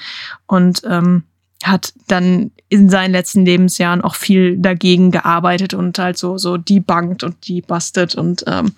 und 0.47 0.83
ähm, 0.87 1.25
hat 1.65 1.93
dann 2.09 2.51
in 2.69 2.89
seinen 2.89 3.13
letzten 3.13 3.45
Lebensjahren 3.45 4.01
auch 4.01 4.15
viel 4.15 4.57
dagegen 4.59 5.11
gearbeitet 5.11 5.75
und 5.75 5.99
halt 5.99 6.19
so 6.19 6.39
so 6.39 6.57
debunked 6.57 7.23
und 7.23 7.49
debustet 7.49 8.15
und 8.15 8.45
ähm, 8.47 8.73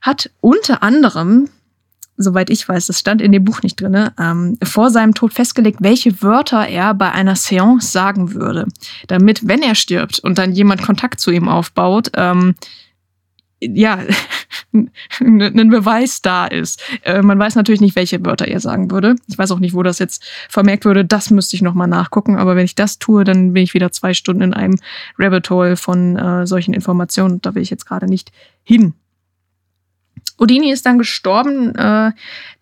hat 0.00 0.30
unter 0.40 0.82
anderem 0.82 1.48
soweit 2.22 2.50
ich 2.50 2.68
weiß, 2.68 2.86
das 2.86 2.98
stand 2.98 3.22
in 3.22 3.32
dem 3.32 3.44
Buch 3.44 3.62
nicht 3.62 3.80
drin, 3.80 4.10
ähm, 4.18 4.58
vor 4.62 4.90
seinem 4.90 5.14
Tod 5.14 5.32
festgelegt, 5.32 5.78
welche 5.80 6.22
Wörter 6.22 6.66
er 6.66 6.94
bei 6.94 7.10
einer 7.10 7.34
Seance 7.34 7.90
sagen 7.90 8.34
würde. 8.34 8.66
Damit, 9.08 9.48
wenn 9.48 9.62
er 9.62 9.74
stirbt 9.74 10.18
und 10.18 10.38
dann 10.38 10.52
jemand 10.52 10.82
Kontakt 10.82 11.20
zu 11.20 11.30
ihm 11.30 11.48
aufbaut, 11.48 12.10
ähm, 12.14 12.54
ja, 13.60 14.00
ein 15.20 15.70
Beweis 15.70 16.22
da 16.22 16.46
ist. 16.46 16.82
Äh, 17.02 17.22
man 17.22 17.38
weiß 17.38 17.54
natürlich 17.54 17.80
nicht, 17.80 17.96
welche 17.96 18.24
Wörter 18.24 18.48
er 18.48 18.60
sagen 18.60 18.90
würde. 18.90 19.16
Ich 19.28 19.38
weiß 19.38 19.50
auch 19.50 19.58
nicht, 19.58 19.74
wo 19.74 19.82
das 19.82 19.98
jetzt 19.98 20.24
vermerkt 20.48 20.84
würde. 20.84 21.04
Das 21.04 21.30
müsste 21.30 21.56
ich 21.56 21.62
nochmal 21.62 21.88
nachgucken. 21.88 22.36
Aber 22.36 22.56
wenn 22.56 22.64
ich 22.64 22.74
das 22.74 22.98
tue, 22.98 23.24
dann 23.24 23.52
bin 23.52 23.62
ich 23.62 23.74
wieder 23.74 23.92
zwei 23.92 24.14
Stunden 24.14 24.42
in 24.42 24.54
einem 24.54 24.78
Rabbit 25.18 25.50
Hole 25.50 25.76
von 25.76 26.16
äh, 26.16 26.46
solchen 26.46 26.74
Informationen. 26.74 27.40
Da 27.42 27.54
will 27.54 27.62
ich 27.62 27.70
jetzt 27.70 27.86
gerade 27.86 28.06
nicht 28.06 28.32
hin. 28.62 28.94
Odini 30.40 30.72
ist 30.72 30.86
dann 30.86 30.96
gestorben, 30.96 31.74
äh, 31.74 32.12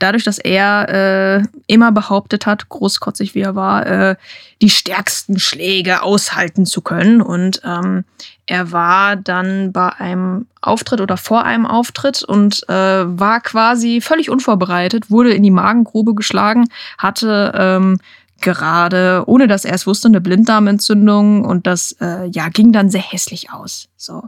dadurch, 0.01 0.25
dass 0.25 0.39
er 0.39 0.89
äh, 0.89 1.43
immer 1.69 1.93
behauptet 1.93 2.45
hat, 2.45 2.69
großkotzig 2.69 3.37
wie 3.37 3.41
er 3.41 3.55
war, 3.55 3.87
äh, 3.87 4.17
die 4.61 4.71
stärksten 4.71 5.39
Schläge 5.39 6.03
aushalten 6.03 6.67
zu 6.67 6.83
können. 6.83 7.23
Und 7.23 7.61
ähm, 7.65 8.05
er 8.47 8.73
war 8.73 9.15
dann 9.15 9.73
bei 9.73 9.91
einem 9.91 10.47
Auftritt 10.61 11.01
oder 11.01 11.17
vor 11.17 11.45
einem 11.45 11.67
Auftritt 11.67 12.25
und 12.25 12.69
äh, 12.69 12.73
war 12.73 13.41
quasi 13.41 14.01
völlig 14.01 14.29
unvorbereitet, 14.29 15.11
wurde 15.11 15.33
in 15.33 15.45
die 15.45 15.53
Magengrube 15.53 16.15
geschlagen, 16.15 16.65
hatte 16.99 17.53
ähm, 17.57 18.01
gerade, 18.41 19.23
ohne 19.27 19.47
dass 19.47 19.65
er 19.65 19.75
es 19.75 19.87
wusste, 19.87 20.09
eine 20.09 20.21
Blinddarmentzündung 20.21 21.45
und 21.45 21.67
das 21.67 21.93
äh, 22.01 22.27
ja 22.27 22.49
ging 22.49 22.73
dann 22.73 22.91
sehr 22.91 23.03
hässlich 23.03 23.53
aus. 23.53 23.89
So, 23.97 24.27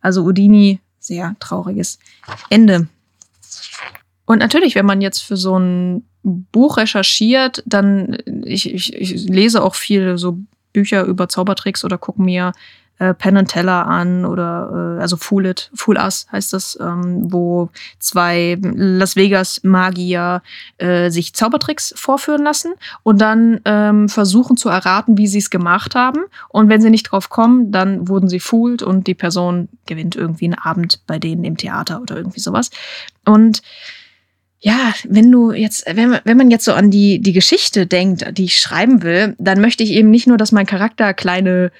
also 0.00 0.22
Udini 0.22 0.80
sehr 1.04 1.36
trauriges 1.38 1.98
Ende. 2.48 2.88
Und 4.24 4.38
natürlich, 4.38 4.74
wenn 4.74 4.86
man 4.86 5.02
jetzt 5.02 5.20
für 5.20 5.36
so 5.36 5.58
ein 5.58 6.04
Buch 6.22 6.78
recherchiert, 6.78 7.62
dann 7.66 8.16
ich, 8.44 8.72
ich, 8.72 8.94
ich 8.94 9.28
lese 9.28 9.62
auch 9.62 9.74
viel 9.74 10.16
so 10.16 10.38
Bücher 10.72 11.04
über 11.04 11.28
Zaubertricks 11.28 11.84
oder 11.84 11.98
gucke 11.98 12.22
mir 12.22 12.52
äh, 12.98 13.14
Penn 13.14 13.36
and 13.36 13.50
Teller 13.50 13.86
an 13.86 14.24
oder 14.24 14.96
äh, 14.98 15.00
also 15.00 15.16
Fool 15.16 15.46
It, 15.46 15.70
Fool 15.74 15.96
Us 15.96 16.26
heißt 16.30 16.52
das, 16.52 16.78
ähm, 16.80 17.32
wo 17.32 17.70
zwei 17.98 18.56
Las 18.62 19.16
Vegas 19.16 19.62
Magier 19.64 20.42
äh, 20.78 21.10
sich 21.10 21.34
Zaubertricks 21.34 21.94
vorführen 21.96 22.44
lassen 22.44 22.72
und 23.02 23.20
dann 23.20 23.60
ähm, 23.64 24.08
versuchen 24.08 24.56
zu 24.56 24.68
erraten, 24.68 25.18
wie 25.18 25.26
sie 25.26 25.38
es 25.38 25.50
gemacht 25.50 25.94
haben. 25.94 26.20
Und 26.48 26.68
wenn 26.68 26.80
sie 26.80 26.90
nicht 26.90 27.04
drauf 27.04 27.30
kommen, 27.30 27.72
dann 27.72 28.08
wurden 28.08 28.28
sie 28.28 28.40
fooled 28.40 28.82
und 28.82 29.06
die 29.06 29.14
Person 29.14 29.68
gewinnt 29.86 30.14
irgendwie 30.14 30.46
einen 30.46 30.54
Abend 30.54 31.00
bei 31.06 31.18
denen 31.18 31.44
im 31.44 31.56
Theater 31.56 32.00
oder 32.00 32.16
irgendwie 32.16 32.40
sowas. 32.40 32.70
Und 33.24 33.62
ja, 34.60 34.94
wenn 35.06 35.30
du 35.30 35.52
jetzt, 35.52 35.84
wenn 35.94 36.18
wenn 36.24 36.36
man 36.38 36.50
jetzt 36.50 36.64
so 36.64 36.72
an 36.72 36.90
die, 36.90 37.20
die 37.20 37.34
Geschichte 37.34 37.86
denkt, 37.86 38.38
die 38.38 38.44
ich 38.44 38.58
schreiben 38.58 39.02
will, 39.02 39.34
dann 39.38 39.60
möchte 39.60 39.82
ich 39.82 39.90
eben 39.90 40.10
nicht 40.10 40.26
nur, 40.26 40.38
dass 40.38 40.52
mein 40.52 40.64
Charakter 40.64 41.12
kleine 41.12 41.70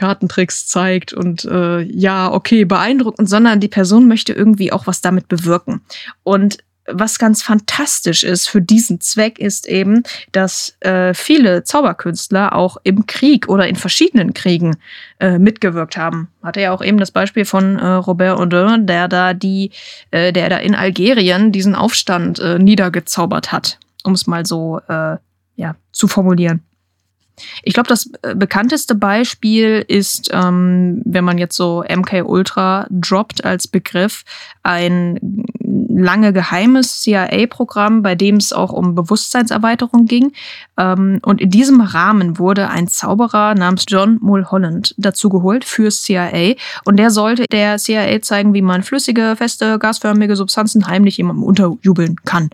Kartentricks 0.00 0.66
zeigt 0.66 1.12
und 1.12 1.44
äh, 1.44 1.82
ja, 1.82 2.32
okay, 2.32 2.64
beeindruckend, 2.64 3.28
sondern 3.28 3.60
die 3.60 3.68
Person 3.68 4.08
möchte 4.08 4.32
irgendwie 4.32 4.72
auch 4.72 4.86
was 4.86 5.02
damit 5.02 5.28
bewirken. 5.28 5.82
Und 6.22 6.58
was 6.86 7.18
ganz 7.18 7.42
fantastisch 7.42 8.24
ist 8.24 8.48
für 8.48 8.62
diesen 8.62 9.00
Zweck 9.00 9.38
ist 9.38 9.68
eben, 9.68 10.02
dass 10.32 10.74
äh, 10.80 11.12
viele 11.12 11.64
Zauberkünstler 11.64 12.54
auch 12.54 12.78
im 12.82 13.06
Krieg 13.06 13.48
oder 13.48 13.68
in 13.68 13.76
verschiedenen 13.76 14.32
Kriegen 14.32 14.78
äh, 15.20 15.38
mitgewirkt 15.38 15.98
haben. 15.98 16.28
Hatte 16.42 16.62
ja 16.62 16.72
auch 16.72 16.82
eben 16.82 16.96
das 16.96 17.10
Beispiel 17.10 17.44
von 17.44 17.78
äh, 17.78 17.86
Robert 17.86 18.38
Audin, 18.38 18.86
der 18.86 19.06
da 19.06 19.34
die, 19.34 19.70
äh, 20.10 20.32
der 20.32 20.48
da 20.48 20.56
in 20.56 20.74
Algerien 20.74 21.52
diesen 21.52 21.74
Aufstand 21.74 22.38
äh, 22.38 22.58
niedergezaubert 22.58 23.52
hat, 23.52 23.78
um 24.02 24.14
es 24.14 24.26
mal 24.26 24.46
so 24.46 24.80
äh, 24.88 25.18
ja 25.56 25.76
zu 25.92 26.08
formulieren. 26.08 26.62
Ich 27.62 27.74
glaube, 27.74 27.88
das 27.88 28.10
äh, 28.22 28.34
bekannteste 28.34 28.94
Beispiel 28.94 29.84
ist, 29.86 30.30
ähm, 30.32 31.02
wenn 31.04 31.24
man 31.24 31.38
jetzt 31.38 31.56
so 31.56 31.82
MK 31.88 32.24
Ultra 32.24 32.86
droppt 32.90 33.44
als 33.44 33.68
Begriff, 33.68 34.24
ein 34.62 35.44
lange 36.00 36.32
geheimes 36.32 37.00
CIA-Programm, 37.00 38.02
bei 38.02 38.14
dem 38.14 38.36
es 38.36 38.52
auch 38.52 38.72
um 38.72 38.94
Bewusstseinserweiterung 38.94 40.06
ging. 40.06 40.32
Ähm, 40.78 41.20
und 41.24 41.40
in 41.40 41.50
diesem 41.50 41.80
Rahmen 41.80 42.38
wurde 42.38 42.68
ein 42.68 42.88
Zauberer 42.88 43.54
namens 43.54 43.84
John 43.88 44.18
Mulholland 44.20 44.94
dazu 44.98 45.28
geholt 45.28 45.64
fürs 45.64 46.02
CIA. 46.02 46.54
Und 46.84 46.96
der 46.96 47.10
sollte 47.10 47.44
der 47.50 47.78
CIA 47.78 48.22
zeigen, 48.22 48.54
wie 48.54 48.62
man 48.62 48.82
flüssige, 48.82 49.34
feste, 49.36 49.78
gasförmige 49.78 50.36
Substanzen 50.36 50.86
heimlich 50.86 51.16
jemandem 51.16 51.44
unterjubeln 51.44 52.16
kann. 52.24 52.50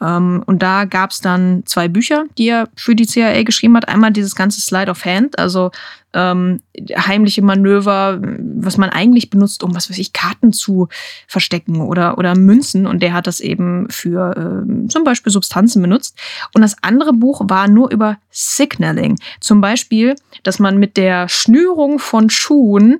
Ähm, 0.00 0.42
und 0.46 0.62
da 0.62 0.84
gab 0.84 1.10
es 1.10 1.20
dann 1.20 1.62
zwei 1.66 1.88
Bücher, 1.88 2.24
die 2.36 2.48
er 2.48 2.68
für 2.76 2.94
die 2.94 3.06
CIA 3.06 3.42
geschrieben 3.42 3.76
hat. 3.76 3.88
Einmal 3.88 4.12
dieses 4.12 4.34
ganze 4.34 4.60
Slide 4.60 4.90
of 4.90 5.04
Hand, 5.04 5.38
also 5.38 5.70
ähm, 6.14 6.60
heimliche 6.96 7.42
Manöver, 7.42 8.20
was 8.20 8.78
man 8.78 8.90
eigentlich 8.90 9.30
benutzt, 9.30 9.62
um 9.62 9.74
was 9.74 9.90
weiß 9.90 9.98
ich, 9.98 10.12
Karten 10.12 10.52
zu 10.52 10.88
verstecken 11.26 11.80
oder, 11.80 12.18
oder 12.18 12.36
Münzen. 12.36 12.86
Und 12.86 13.02
der 13.02 13.12
hat 13.12 13.26
das 13.26 13.40
eben 13.40 13.88
für 13.90 14.34
ähm, 14.36 14.88
zum 14.88 15.04
Beispiel 15.04 15.32
Substanzen 15.32 15.82
benutzt. 15.82 16.18
Und 16.54 16.62
das 16.62 16.76
andere 16.82 17.12
Buch 17.12 17.42
war 17.44 17.68
nur 17.68 17.90
über 17.90 18.18
Signaling. 18.30 19.18
Zum 19.40 19.60
Beispiel, 19.60 20.16
dass 20.42 20.58
man 20.58 20.78
mit 20.78 20.96
der 20.96 21.28
Schnürung 21.28 21.98
von 21.98 22.30
Schuhen 22.30 22.98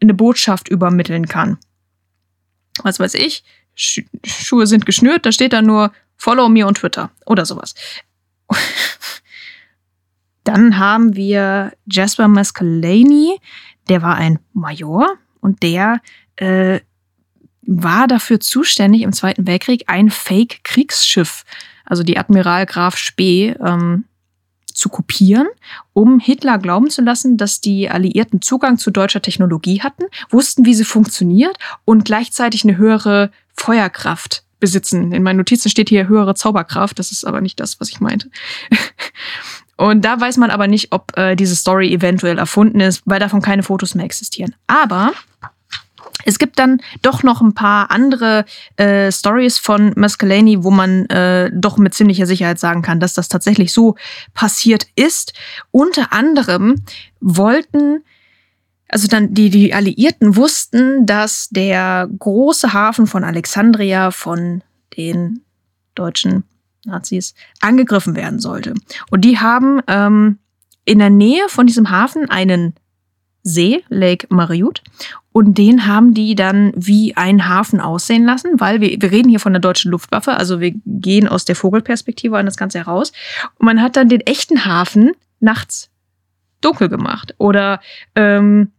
eine 0.00 0.14
Botschaft 0.14 0.68
übermitteln 0.68 1.26
kann. 1.26 1.58
Was 2.82 3.00
weiß 3.00 3.14
ich, 3.14 3.44
Schuhe 3.74 4.66
sind 4.66 4.86
geschnürt, 4.86 5.24
da 5.24 5.32
steht 5.32 5.52
dann 5.52 5.66
nur 5.66 5.92
Follow 6.16 6.48
me 6.50 6.66
on 6.66 6.74
Twitter 6.74 7.10
oder 7.24 7.46
sowas. 7.46 7.74
Dann 10.52 10.78
haben 10.78 11.14
wir 11.14 11.72
Jasper 11.86 12.26
Mascalani, 12.26 13.38
der 13.88 14.02
war 14.02 14.16
ein 14.16 14.40
Major 14.52 15.06
und 15.40 15.62
der 15.62 16.00
äh, 16.34 16.80
war 17.62 18.08
dafür 18.08 18.40
zuständig, 18.40 19.02
im 19.02 19.12
Zweiten 19.12 19.46
Weltkrieg 19.46 19.84
ein 19.86 20.10
Fake-Kriegsschiff, 20.10 21.44
also 21.84 22.02
die 22.02 22.18
Admiral 22.18 22.66
Graf 22.66 22.96
Spee, 22.96 23.54
ähm, 23.64 24.06
zu 24.66 24.88
kopieren, 24.88 25.46
um 25.92 26.18
Hitler 26.18 26.58
glauben 26.58 26.90
zu 26.90 27.00
lassen, 27.00 27.36
dass 27.36 27.60
die 27.60 27.88
Alliierten 27.88 28.42
Zugang 28.42 28.76
zu 28.76 28.90
deutscher 28.90 29.22
Technologie 29.22 29.82
hatten, 29.82 30.02
wussten, 30.30 30.64
wie 30.64 30.74
sie 30.74 30.84
funktioniert 30.84 31.56
und 31.84 32.04
gleichzeitig 32.04 32.64
eine 32.64 32.76
höhere 32.76 33.30
Feuerkraft 33.54 34.42
besitzen. 34.58 35.12
In 35.12 35.22
meinen 35.22 35.36
Notizen 35.36 35.70
steht 35.70 35.90
hier 35.90 36.08
höhere 36.08 36.34
Zauberkraft, 36.34 36.98
das 36.98 37.12
ist 37.12 37.24
aber 37.24 37.40
nicht 37.40 37.60
das, 37.60 37.78
was 37.78 37.88
ich 37.88 38.00
meinte. 38.00 38.30
Und 39.80 40.04
da 40.04 40.20
weiß 40.20 40.36
man 40.36 40.50
aber 40.50 40.66
nicht, 40.66 40.92
ob 40.92 41.16
äh, 41.16 41.34
diese 41.34 41.56
Story 41.56 41.90
eventuell 41.90 42.36
erfunden 42.36 42.80
ist, 42.80 43.00
weil 43.06 43.18
davon 43.18 43.40
keine 43.40 43.62
Fotos 43.62 43.94
mehr 43.94 44.04
existieren. 44.04 44.54
Aber 44.66 45.12
es 46.26 46.38
gibt 46.38 46.58
dann 46.58 46.82
doch 47.00 47.22
noch 47.22 47.40
ein 47.40 47.54
paar 47.54 47.90
andere 47.90 48.44
äh, 48.76 49.10
Stories 49.10 49.56
von 49.56 49.94
Muscalani, 49.96 50.62
wo 50.64 50.70
man 50.70 51.06
äh, 51.06 51.50
doch 51.54 51.78
mit 51.78 51.94
ziemlicher 51.94 52.26
Sicherheit 52.26 52.58
sagen 52.58 52.82
kann, 52.82 53.00
dass 53.00 53.14
das 53.14 53.30
tatsächlich 53.30 53.72
so 53.72 53.96
passiert 54.34 54.86
ist. 54.96 55.32
Unter 55.70 56.12
anderem 56.12 56.82
wollten, 57.22 58.04
also 58.86 59.08
dann 59.08 59.32
die, 59.32 59.48
die 59.48 59.72
Alliierten 59.72 60.36
wussten, 60.36 61.06
dass 61.06 61.48
der 61.48 62.06
große 62.18 62.74
Hafen 62.74 63.06
von 63.06 63.24
Alexandria 63.24 64.10
von 64.10 64.62
den 64.98 65.40
deutschen 65.94 66.44
Nazis 66.84 67.34
angegriffen 67.60 68.16
werden 68.16 68.38
sollte. 68.38 68.74
Und 69.10 69.24
die 69.24 69.38
haben 69.38 69.80
ähm, 69.86 70.38
in 70.84 70.98
der 70.98 71.10
Nähe 71.10 71.48
von 71.48 71.66
diesem 71.66 71.90
Hafen 71.90 72.28
einen 72.30 72.74
See, 73.42 73.84
Lake 73.88 74.26
Mariut. 74.28 74.82
Und 75.32 75.56
den 75.56 75.86
haben 75.86 76.12
die 76.12 76.34
dann 76.34 76.72
wie 76.74 77.16
einen 77.16 77.48
Hafen 77.48 77.80
aussehen 77.80 78.24
lassen, 78.24 78.58
weil 78.58 78.80
wir, 78.80 79.00
wir 79.00 79.10
reden 79.10 79.28
hier 79.28 79.40
von 79.40 79.52
der 79.52 79.60
deutschen 79.60 79.90
Luftwaffe, 79.90 80.32
also 80.32 80.60
wir 80.60 80.74
gehen 80.84 81.28
aus 81.28 81.44
der 81.44 81.54
Vogelperspektive 81.54 82.36
an 82.36 82.46
das 82.46 82.56
Ganze 82.56 82.78
heraus. 82.78 83.12
Und 83.58 83.66
man 83.66 83.80
hat 83.80 83.96
dann 83.96 84.08
den 84.08 84.20
echten 84.20 84.64
Hafen 84.64 85.12
nachts 85.38 85.90
dunkel 86.60 86.88
gemacht 86.88 87.34
oder 87.38 87.80
ähm, 88.14 88.72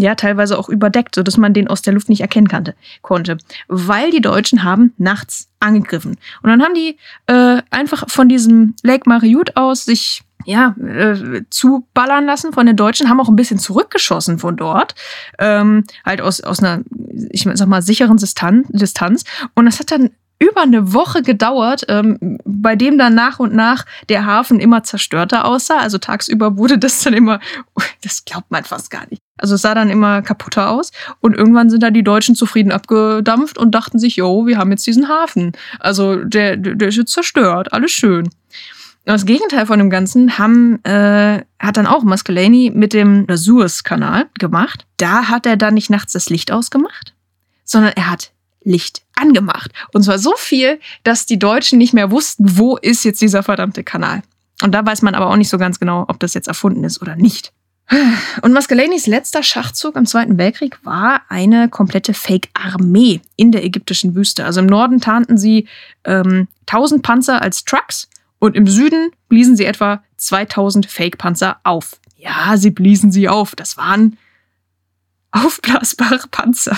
ja 0.00 0.14
teilweise 0.14 0.58
auch 0.58 0.68
überdeckt, 0.68 1.14
so 1.14 1.22
dass 1.22 1.36
man 1.36 1.54
den 1.54 1.68
aus 1.68 1.82
der 1.82 1.92
Luft 1.92 2.08
nicht 2.08 2.20
erkennen 2.20 2.48
kannte, 2.48 2.74
konnte, 3.02 3.38
weil 3.68 4.10
die 4.10 4.20
Deutschen 4.20 4.64
haben 4.64 4.92
nachts 4.98 5.48
angegriffen 5.60 6.16
und 6.42 6.50
dann 6.50 6.62
haben 6.62 6.74
die 6.74 6.98
äh, 7.26 7.62
einfach 7.70 8.08
von 8.08 8.28
diesem 8.28 8.74
Lake 8.82 9.08
Mariut 9.08 9.56
aus 9.56 9.84
sich 9.84 10.22
ja, 10.44 10.74
äh, 10.78 11.42
zuballern 11.50 12.24
lassen 12.24 12.52
von 12.52 12.64
den 12.64 12.76
Deutschen, 12.76 13.08
haben 13.08 13.20
auch 13.20 13.28
ein 13.28 13.36
bisschen 13.36 13.58
zurückgeschossen 13.58 14.38
von 14.38 14.56
dort. 14.56 14.94
Ähm, 15.38 15.84
halt 16.06 16.22
aus, 16.22 16.40
aus 16.40 16.60
einer, 16.60 16.82
ich 17.30 17.46
sag 17.52 17.68
mal, 17.68 17.82
sicheren 17.82 18.16
Distanz. 18.16 19.24
Und 19.54 19.66
das 19.66 19.78
hat 19.78 19.90
dann 19.90 20.10
über 20.38 20.62
eine 20.62 20.92
Woche 20.94 21.22
gedauert, 21.22 21.84
ähm, 21.88 22.38
bei 22.44 22.76
dem 22.76 22.96
dann 22.96 23.14
nach 23.14 23.40
und 23.40 23.54
nach 23.54 23.84
der 24.08 24.24
Hafen 24.24 24.60
immer 24.60 24.84
zerstörter 24.84 25.44
aussah. 25.44 25.78
Also 25.78 25.98
tagsüber 25.98 26.56
wurde 26.56 26.78
das 26.78 27.02
dann 27.02 27.14
immer, 27.14 27.40
das 28.02 28.24
glaubt 28.24 28.50
man 28.50 28.64
fast 28.64 28.90
gar 28.90 29.06
nicht. 29.10 29.22
Also 29.38 29.54
es 29.54 29.62
sah 29.62 29.74
dann 29.74 29.90
immer 29.90 30.22
kaputter 30.22 30.70
aus 30.70 30.92
und 31.20 31.36
irgendwann 31.36 31.70
sind 31.70 31.82
da 31.82 31.90
die 31.90 32.04
Deutschen 32.04 32.34
zufrieden 32.34 32.72
abgedampft 32.72 33.58
und 33.58 33.74
dachten 33.74 33.98
sich, 33.98 34.16
jo, 34.16 34.46
wir 34.46 34.58
haben 34.58 34.70
jetzt 34.70 34.86
diesen 34.86 35.08
Hafen. 35.08 35.52
Also 35.80 36.16
der, 36.16 36.56
der 36.56 36.88
ist 36.88 36.96
jetzt 36.96 37.12
zerstört, 37.12 37.72
alles 37.72 37.92
schön. 37.92 38.28
Das 39.04 39.24
Gegenteil 39.24 39.64
von 39.64 39.78
dem 39.78 39.88
Ganzen 39.88 40.36
haben, 40.36 40.84
äh, 40.84 41.42
hat 41.58 41.78
dann 41.78 41.86
auch 41.86 42.02
Muscalani 42.02 42.70
mit 42.74 42.92
dem 42.92 43.26
Suez-Kanal 43.30 44.26
gemacht. 44.38 44.86
Da 44.98 45.28
hat 45.28 45.46
er 45.46 45.56
dann 45.56 45.72
nicht 45.74 45.88
nachts 45.88 46.12
das 46.12 46.28
Licht 46.28 46.52
ausgemacht, 46.52 47.14
sondern 47.64 47.94
er 47.96 48.10
hat 48.10 48.32
Licht 48.64 49.00
angemacht. 49.14 49.72
Und 49.94 50.02
zwar 50.02 50.18
so 50.18 50.34
viel, 50.36 50.78
dass 51.04 51.24
die 51.24 51.38
Deutschen 51.38 51.78
nicht 51.78 51.94
mehr 51.94 52.10
wussten, 52.10 52.58
wo 52.58 52.76
ist 52.76 53.02
jetzt 53.04 53.22
dieser 53.22 53.42
verdammte 53.42 53.82
Kanal. 53.82 54.20
Und 54.62 54.72
da 54.72 54.84
weiß 54.84 55.02
man 55.02 55.14
aber 55.14 55.30
auch 55.30 55.36
nicht 55.36 55.48
so 55.48 55.56
ganz 55.56 55.78
genau, 55.78 56.04
ob 56.08 56.20
das 56.20 56.34
jetzt 56.34 56.48
erfunden 56.48 56.84
ist 56.84 57.00
oder 57.00 57.16
nicht. 57.16 57.52
Und 58.42 58.52
Muscalanis 58.52 59.06
letzter 59.06 59.42
Schachzug 59.42 59.96
im 59.96 60.04
Zweiten 60.04 60.36
Weltkrieg 60.36 60.78
war 60.84 61.22
eine 61.28 61.68
komplette 61.68 62.12
Fake-Armee 62.12 63.20
in 63.36 63.50
der 63.50 63.64
ägyptischen 63.64 64.14
Wüste. 64.14 64.44
Also 64.44 64.60
im 64.60 64.66
Norden 64.66 65.00
tarnten 65.00 65.38
sie 65.38 65.66
ähm, 66.04 66.48
1000 66.66 67.02
Panzer 67.02 67.40
als 67.40 67.64
Trucks 67.64 68.08
und 68.38 68.56
im 68.56 68.66
Süden 68.66 69.10
bliesen 69.28 69.56
sie 69.56 69.64
etwa 69.64 70.02
2000 70.18 70.86
Fake-Panzer 70.86 71.60
auf. 71.64 71.98
Ja, 72.16 72.56
sie 72.56 72.70
bliesen 72.70 73.10
sie 73.10 73.28
auf. 73.28 73.54
Das 73.54 73.76
waren 73.76 74.18
aufblasbare 75.30 76.28
Panzer. 76.30 76.76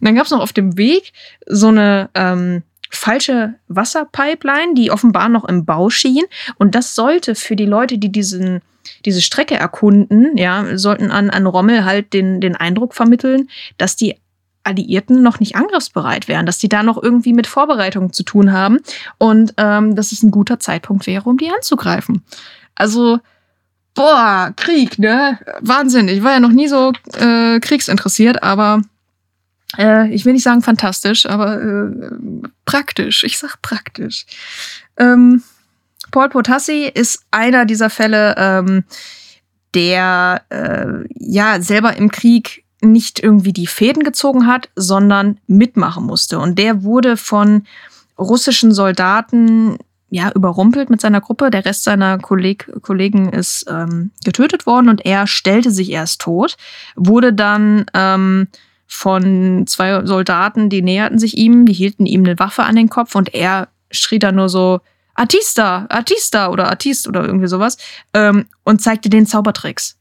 Und 0.00 0.06
dann 0.06 0.14
gab 0.14 0.26
es 0.26 0.30
noch 0.30 0.40
auf 0.40 0.52
dem 0.52 0.76
Weg 0.76 1.12
so 1.46 1.68
eine 1.68 2.08
ähm, 2.14 2.62
falsche 2.90 3.54
Wasserpipeline, 3.68 4.74
die 4.74 4.90
offenbar 4.90 5.28
noch 5.28 5.44
im 5.44 5.64
Bau 5.64 5.90
schien. 5.90 6.24
Und 6.56 6.74
das 6.74 6.94
sollte 6.94 7.34
für 7.34 7.56
die 7.56 7.66
Leute, 7.66 7.98
die 7.98 8.10
diesen, 8.10 8.62
diese 9.04 9.22
Strecke 9.22 9.56
erkunden, 9.56 10.36
ja, 10.36 10.76
sollten 10.78 11.10
an, 11.10 11.30
an 11.30 11.46
Rommel 11.46 11.84
halt 11.84 12.12
den, 12.12 12.40
den 12.40 12.56
Eindruck 12.56 12.94
vermitteln, 12.94 13.48
dass 13.78 13.96
die 13.96 14.16
Alliierten 14.66 15.22
noch 15.22 15.40
nicht 15.40 15.56
angriffsbereit 15.56 16.28
wären, 16.28 16.44
dass 16.44 16.58
die 16.58 16.68
da 16.68 16.82
noch 16.82 17.00
irgendwie 17.00 17.32
mit 17.32 17.46
Vorbereitungen 17.46 18.12
zu 18.12 18.24
tun 18.24 18.52
haben 18.52 18.80
und 19.18 19.54
ähm, 19.56 19.94
dass 19.94 20.12
es 20.12 20.22
ein 20.22 20.32
guter 20.32 20.58
Zeitpunkt 20.58 21.06
wäre, 21.06 21.28
um 21.28 21.38
die 21.38 21.50
anzugreifen. 21.50 22.22
Also, 22.74 23.20
boah, 23.94 24.52
Krieg, 24.56 24.98
ne? 24.98 25.38
Wahnsinn. 25.60 26.08
Ich 26.08 26.22
war 26.22 26.32
ja 26.32 26.40
noch 26.40 26.50
nie 26.50 26.68
so 26.68 26.92
äh, 27.18 27.60
kriegsinteressiert, 27.60 28.42
aber 28.42 28.82
äh, 29.78 30.12
ich 30.12 30.24
will 30.24 30.32
nicht 30.32 30.42
sagen 30.42 30.62
fantastisch, 30.62 31.26
aber 31.26 31.60
äh, 31.60 31.90
praktisch. 32.64 33.24
Ich 33.24 33.38
sag 33.38 33.62
praktisch. 33.62 34.26
Ähm, 34.96 35.42
Paul 36.16 36.30
Potassi 36.30 36.90
ist 36.94 37.26
einer 37.30 37.66
dieser 37.66 37.90
Fälle, 37.90 38.34
ähm, 38.38 38.84
der 39.74 40.40
äh, 40.48 41.04
ja 41.10 41.60
selber 41.60 41.94
im 41.94 42.10
Krieg 42.10 42.64
nicht 42.80 43.22
irgendwie 43.22 43.52
die 43.52 43.66
Fäden 43.66 44.02
gezogen 44.02 44.46
hat, 44.46 44.70
sondern 44.76 45.38
mitmachen 45.46 46.06
musste. 46.06 46.38
Und 46.38 46.58
der 46.58 46.84
wurde 46.84 47.18
von 47.18 47.64
russischen 48.18 48.72
Soldaten 48.72 49.76
ja 50.08 50.32
überrumpelt 50.34 50.88
mit 50.88 51.02
seiner 51.02 51.20
Gruppe. 51.20 51.50
Der 51.50 51.66
Rest 51.66 51.84
seiner 51.84 52.16
Kolleg 52.16 52.72
Kollegen 52.80 53.28
ist 53.28 53.66
ähm, 53.68 54.10
getötet 54.24 54.64
worden 54.64 54.88
und 54.88 55.04
er 55.04 55.26
stellte 55.26 55.70
sich 55.70 55.90
erst 55.90 56.22
tot, 56.22 56.56
wurde 56.94 57.34
dann 57.34 57.84
ähm, 57.92 58.48
von 58.86 59.66
zwei 59.66 60.06
Soldaten, 60.06 60.70
die 60.70 60.80
näherten 60.80 61.18
sich 61.18 61.36
ihm, 61.36 61.66
die 61.66 61.74
hielten 61.74 62.06
ihm 62.06 62.24
eine 62.24 62.38
Waffe 62.38 62.62
an 62.62 62.76
den 62.76 62.88
Kopf 62.88 63.14
und 63.14 63.34
er 63.34 63.68
schrie 63.90 64.18
dann 64.18 64.36
nur 64.36 64.48
so 64.48 64.80
Artista, 65.16 65.86
Artista 65.88 66.48
oder 66.50 66.68
Artist 66.68 67.08
oder 67.08 67.24
irgendwie 67.24 67.48
sowas 67.48 67.76
ähm, 68.14 68.46
und 68.64 68.82
zeigte 68.82 69.10
den 69.10 69.26
Zaubertricks 69.26 69.96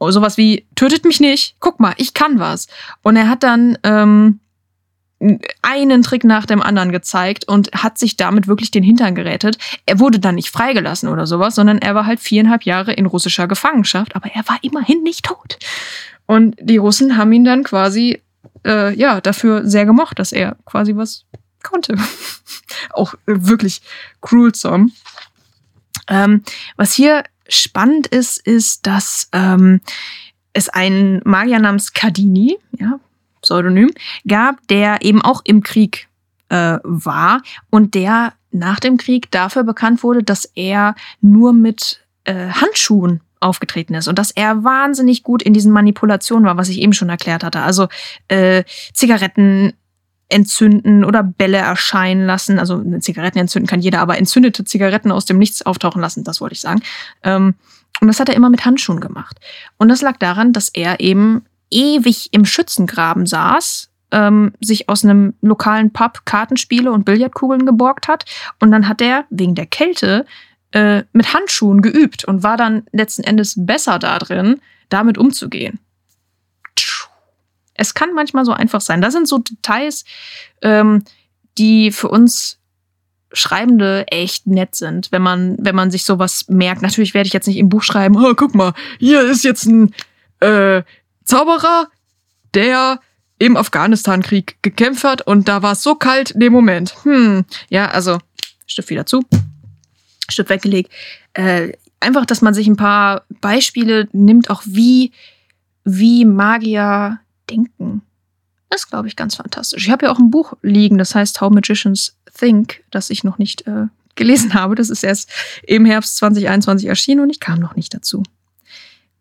sowas 0.00 0.36
wie, 0.36 0.66
tötet 0.74 1.04
mich 1.04 1.20
nicht, 1.20 1.56
guck 1.60 1.80
mal, 1.80 1.94
ich 1.96 2.14
kann 2.14 2.38
was. 2.38 2.68
Und 3.02 3.16
er 3.16 3.28
hat 3.28 3.42
dann 3.42 3.78
ähm, 3.82 4.40
einen 5.62 6.02
Trick 6.02 6.24
nach 6.24 6.46
dem 6.46 6.62
anderen 6.62 6.92
gezeigt 6.92 7.48
und 7.48 7.72
hat 7.72 7.98
sich 7.98 8.16
damit 8.16 8.46
wirklich 8.46 8.70
den 8.70 8.84
Hintern 8.84 9.14
gerettet. 9.14 9.58
Er 9.86 9.98
wurde 9.98 10.20
dann 10.20 10.36
nicht 10.36 10.50
freigelassen 10.50 11.08
oder 11.08 11.26
sowas, 11.26 11.56
sondern 11.56 11.78
er 11.78 11.94
war 11.94 12.06
halt 12.06 12.20
viereinhalb 12.20 12.62
Jahre 12.62 12.92
in 12.92 13.06
russischer 13.06 13.48
Gefangenschaft, 13.48 14.14
aber 14.14 14.30
er 14.32 14.46
war 14.48 14.58
immerhin 14.62 15.02
nicht 15.02 15.24
tot. 15.24 15.58
Und 16.26 16.56
die 16.60 16.76
Russen 16.76 17.16
haben 17.16 17.32
ihn 17.32 17.44
dann 17.44 17.64
quasi, 17.64 18.22
äh, 18.64 18.94
ja, 18.94 19.20
dafür 19.20 19.66
sehr 19.66 19.86
gemocht, 19.86 20.18
dass 20.18 20.32
er 20.32 20.56
quasi 20.64 20.94
was 20.94 21.24
konnte. 21.68 21.96
Auch 22.90 23.14
äh, 23.14 23.18
wirklich 23.26 23.82
gruesome. 24.20 24.90
Ähm, 26.08 26.42
was 26.76 26.92
hier 26.92 27.24
spannend 27.48 28.06
ist, 28.06 28.38
ist, 28.46 28.86
dass 28.86 29.28
ähm, 29.32 29.80
es 30.52 30.68
einen 30.68 31.20
Magier 31.24 31.58
namens 31.58 31.92
Cardini, 31.92 32.58
ja, 32.78 32.98
Pseudonym, 33.42 33.90
gab, 34.26 34.66
der 34.68 35.02
eben 35.02 35.22
auch 35.22 35.42
im 35.44 35.62
Krieg 35.62 36.08
äh, 36.48 36.78
war 36.82 37.42
und 37.70 37.94
der 37.94 38.32
nach 38.50 38.80
dem 38.80 38.96
Krieg 38.96 39.30
dafür 39.30 39.62
bekannt 39.62 40.02
wurde, 40.02 40.22
dass 40.22 40.44
er 40.54 40.94
nur 41.20 41.52
mit 41.52 42.04
äh, 42.24 42.48
Handschuhen 42.48 43.20
aufgetreten 43.40 43.94
ist 43.94 44.08
und 44.08 44.18
dass 44.18 44.30
er 44.30 44.64
wahnsinnig 44.64 45.22
gut 45.22 45.42
in 45.42 45.52
diesen 45.52 45.72
Manipulationen 45.72 46.44
war, 46.44 46.56
was 46.56 46.68
ich 46.68 46.80
eben 46.80 46.92
schon 46.92 47.08
erklärt 47.08 47.44
hatte. 47.44 47.60
Also 47.60 47.88
äh, 48.26 48.64
Zigaretten 48.92 49.74
entzünden 50.28 51.04
oder 51.04 51.22
Bälle 51.22 51.58
erscheinen 51.58 52.26
lassen. 52.26 52.58
Also 52.58 52.82
Zigaretten 53.00 53.38
entzünden 53.38 53.66
kann 53.66 53.80
jeder, 53.80 54.00
aber 54.00 54.18
entzündete 54.18 54.64
Zigaretten 54.64 55.10
aus 55.10 55.24
dem 55.24 55.38
Nichts 55.38 55.62
auftauchen 55.62 56.00
lassen, 56.00 56.24
das 56.24 56.40
wollte 56.40 56.54
ich 56.54 56.60
sagen. 56.60 56.82
Ähm, 57.22 57.54
und 58.00 58.08
das 58.08 58.20
hat 58.20 58.28
er 58.28 58.36
immer 58.36 58.50
mit 58.50 58.64
Handschuhen 58.64 59.00
gemacht. 59.00 59.38
Und 59.76 59.88
das 59.88 60.02
lag 60.02 60.18
daran, 60.18 60.52
dass 60.52 60.68
er 60.68 61.00
eben 61.00 61.44
ewig 61.70 62.28
im 62.32 62.44
Schützengraben 62.44 63.26
saß, 63.26 63.90
ähm, 64.10 64.52
sich 64.60 64.88
aus 64.88 65.04
einem 65.04 65.34
lokalen 65.42 65.92
Pub 65.92 66.24
Kartenspiele 66.24 66.92
und 66.92 67.04
Billardkugeln 67.04 67.66
geborgt 67.66 68.08
hat. 68.08 68.24
Und 68.60 68.70
dann 68.70 68.88
hat 68.88 69.00
er 69.00 69.24
wegen 69.30 69.54
der 69.54 69.66
Kälte 69.66 70.26
äh, 70.72 71.02
mit 71.12 71.34
Handschuhen 71.34 71.82
geübt 71.82 72.24
und 72.24 72.42
war 72.42 72.56
dann 72.56 72.84
letzten 72.92 73.24
Endes 73.24 73.54
besser 73.56 73.98
da 73.98 74.18
drin, 74.18 74.60
damit 74.88 75.18
umzugehen. 75.18 75.78
Es 77.78 77.94
kann 77.94 78.12
manchmal 78.12 78.44
so 78.44 78.52
einfach 78.52 78.82
sein. 78.82 79.00
Das 79.00 79.14
sind 79.14 79.26
so 79.26 79.38
Details, 79.38 80.04
ähm, 80.62 81.04
die 81.56 81.90
für 81.90 82.08
uns 82.08 82.58
Schreibende 83.32 84.06
echt 84.08 84.46
nett 84.46 84.74
sind, 84.74 85.12
wenn 85.12 85.22
man, 85.22 85.56
wenn 85.58 85.74
man 85.74 85.90
sich 85.90 86.04
sowas 86.04 86.46
merkt. 86.48 86.82
Natürlich 86.82 87.14
werde 87.14 87.26
ich 87.26 87.34
jetzt 87.34 87.46
nicht 87.46 87.58
im 87.58 87.68
Buch 87.68 87.82
schreiben, 87.82 88.16
oh, 88.16 88.34
guck 88.34 88.54
mal, 88.54 88.72
hier 88.98 89.22
ist 89.22 89.44
jetzt 89.44 89.66
ein 89.66 89.94
äh, 90.40 90.82
Zauberer, 91.24 91.88
der 92.54 93.00
im 93.38 93.56
Afghanistan-Krieg 93.56 94.56
gekämpft 94.62 95.04
hat 95.04 95.22
und 95.22 95.46
da 95.46 95.62
war 95.62 95.72
es 95.72 95.82
so 95.82 95.94
kalt 95.94 96.32
in 96.32 96.40
dem 96.40 96.52
Moment. 96.52 96.94
Hm, 97.04 97.44
ja, 97.68 97.90
also 97.90 98.18
Stift 98.66 98.90
wieder 98.90 99.06
zu, 99.06 99.22
Stift 100.28 100.48
weggelegt. 100.48 100.90
Äh, 101.34 101.72
einfach, 102.00 102.24
dass 102.24 102.42
man 102.42 102.54
sich 102.54 102.66
ein 102.66 102.76
paar 102.76 103.24
Beispiele 103.40 104.08
nimmt, 104.12 104.48
auch 104.50 104.62
wie, 104.64 105.12
wie 105.84 106.24
Magier 106.24 107.20
denken. 107.48 108.02
Das 108.70 108.82
ist, 108.82 108.90
glaube 108.90 109.08
ich, 109.08 109.16
ganz 109.16 109.36
fantastisch. 109.36 109.86
Ich 109.86 109.90
habe 109.90 110.06
ja 110.06 110.12
auch 110.12 110.18
ein 110.18 110.30
Buch 110.30 110.54
liegen, 110.62 110.98
das 110.98 111.14
heißt 111.14 111.40
How 111.40 111.50
Magicians 111.50 112.16
Think, 112.38 112.84
das 112.90 113.10
ich 113.10 113.24
noch 113.24 113.38
nicht 113.38 113.66
äh, 113.66 113.86
gelesen 114.14 114.54
habe. 114.54 114.74
Das 114.74 114.90
ist 114.90 115.02
erst 115.02 115.30
im 115.62 115.84
Herbst 115.84 116.16
2021 116.18 116.88
erschienen 116.88 117.20
und 117.20 117.30
ich 117.30 117.40
kam 117.40 117.60
noch 117.60 117.76
nicht 117.76 117.94
dazu. 117.94 118.22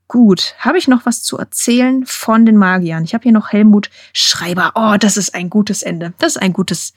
Gut, 0.10 0.56
habe 0.60 0.78
ich 0.78 0.88
noch 0.88 1.06
was 1.06 1.22
zu 1.22 1.38
erzählen 1.38 2.06
von 2.06 2.46
den 2.46 2.56
Magiern? 2.56 3.04
Ich 3.04 3.14
habe 3.14 3.24
hier 3.24 3.34
noch 3.34 3.52
Helmut 3.52 3.90
Schreiber. 4.14 4.72
Oh, 4.76 4.96
das 4.98 5.18
ist 5.18 5.36
ein 5.36 5.50
gutes 5.50 5.84
Ende. 5.84 6.14
Das 6.18 6.36
ist 6.36 6.42
ein 6.42 6.54
gutes, 6.54 6.94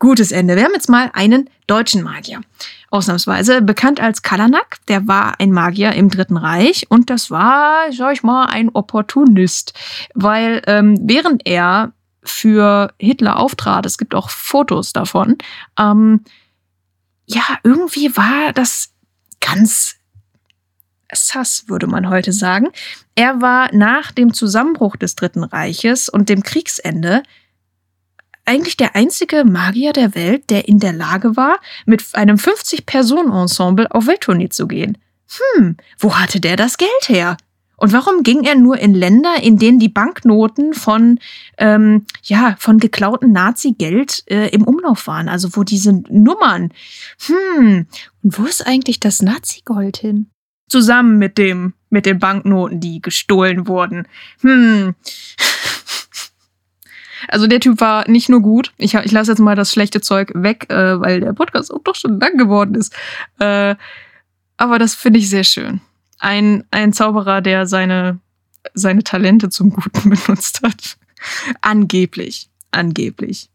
gutes 0.00 0.32
Ende. 0.32 0.56
Wir 0.56 0.64
haben 0.64 0.72
jetzt 0.74 0.88
mal 0.88 1.10
einen 1.12 1.48
deutschen 1.68 2.02
Magier. 2.02 2.40
Ausnahmsweise 2.90 3.62
bekannt 3.62 4.00
als 4.00 4.22
Kalanak. 4.22 4.78
Der 4.88 5.06
war 5.06 5.38
ein 5.38 5.52
Magier 5.52 5.92
im 5.92 6.10
Dritten 6.10 6.36
Reich 6.36 6.86
und 6.88 7.08
das 7.08 7.30
war, 7.30 7.92
sag 7.92 8.14
ich 8.14 8.24
mal, 8.24 8.46
ein 8.46 8.70
Opportunist. 8.70 9.74
Weil 10.14 10.62
ähm, 10.66 10.98
während 11.02 11.46
er 11.46 11.92
für 12.24 12.92
Hitler 12.98 13.38
auftrat, 13.38 13.86
es 13.86 13.96
gibt 13.96 14.16
auch 14.16 14.28
Fotos 14.28 14.92
davon, 14.92 15.38
ähm, 15.78 16.24
ja, 17.26 17.44
irgendwie 17.62 18.16
war 18.16 18.52
das 18.52 18.90
ganz 19.40 20.00
Sass, 21.12 21.64
würde 21.66 21.86
man 21.86 22.08
heute 22.08 22.32
sagen. 22.32 22.68
Er 23.14 23.40
war 23.40 23.74
nach 23.74 24.12
dem 24.12 24.32
Zusammenbruch 24.32 24.96
des 24.96 25.16
Dritten 25.16 25.42
Reiches 25.42 26.08
und 26.08 26.28
dem 26.28 26.42
Kriegsende 26.42 27.22
eigentlich 28.50 28.76
der 28.76 28.96
einzige 28.96 29.44
Magier 29.44 29.92
der 29.92 30.16
Welt, 30.16 30.50
der 30.50 30.66
in 30.66 30.80
der 30.80 30.92
Lage 30.92 31.36
war, 31.36 31.60
mit 31.86 32.04
einem 32.14 32.36
50-Personen-Ensemble 32.36 33.86
auf 33.92 34.08
Welttournee 34.08 34.48
zu 34.48 34.66
gehen. 34.66 34.98
Hm, 35.54 35.76
wo 36.00 36.16
hatte 36.16 36.40
der 36.40 36.56
das 36.56 36.76
Geld 36.76 37.08
her? 37.08 37.36
Und 37.76 37.92
warum 37.92 38.24
ging 38.24 38.42
er 38.42 38.56
nur 38.56 38.76
in 38.78 38.92
Länder, 38.92 39.36
in 39.40 39.56
denen 39.56 39.78
die 39.78 39.88
Banknoten 39.88 40.74
von, 40.74 41.20
ähm, 41.58 42.06
ja, 42.24 42.56
von 42.58 42.78
geklauten 42.78 43.30
Nazi-Geld 43.30 44.24
äh, 44.26 44.48
im 44.48 44.64
Umlauf 44.64 45.06
waren? 45.06 45.28
Also 45.28 45.54
wo 45.54 45.62
diese 45.62 45.92
Nummern. 46.10 46.72
Hm, 47.26 47.86
und 48.22 48.38
wo 48.38 48.44
ist 48.44 48.66
eigentlich 48.66 48.98
das 48.98 49.22
Nazi-Gold 49.22 49.96
hin? 49.96 50.26
Zusammen 50.68 51.18
mit 51.18 51.38
dem, 51.38 51.74
mit 51.88 52.04
den 52.04 52.18
Banknoten, 52.18 52.80
die 52.80 53.00
gestohlen 53.00 53.68
wurden. 53.68 54.08
Hm. 54.40 54.94
Also 57.28 57.46
der 57.46 57.60
Typ 57.60 57.80
war 57.80 58.08
nicht 58.08 58.28
nur 58.28 58.40
gut. 58.40 58.72
Ich, 58.76 58.94
ich 58.94 59.12
lasse 59.12 59.32
jetzt 59.32 59.40
mal 59.40 59.56
das 59.56 59.72
schlechte 59.72 60.00
Zeug 60.00 60.32
weg, 60.34 60.66
äh, 60.70 61.00
weil 61.00 61.20
der 61.20 61.32
Podcast 61.32 61.72
auch 61.72 61.82
doch 61.82 61.94
schon 61.94 62.18
lang 62.20 62.36
geworden 62.36 62.74
ist. 62.74 62.94
Äh, 63.38 63.74
aber 64.56 64.78
das 64.78 64.94
finde 64.94 65.18
ich 65.18 65.28
sehr 65.28 65.44
schön. 65.44 65.80
Ein, 66.18 66.64
ein 66.70 66.92
Zauberer, 66.92 67.40
der 67.40 67.66
seine, 67.66 68.18
seine 68.74 69.02
Talente 69.02 69.48
zum 69.48 69.70
Guten 69.70 70.10
benutzt 70.26 70.60
hat. 70.62 70.96
Angeblich. 71.60 72.48
Angeblich. 72.70 73.48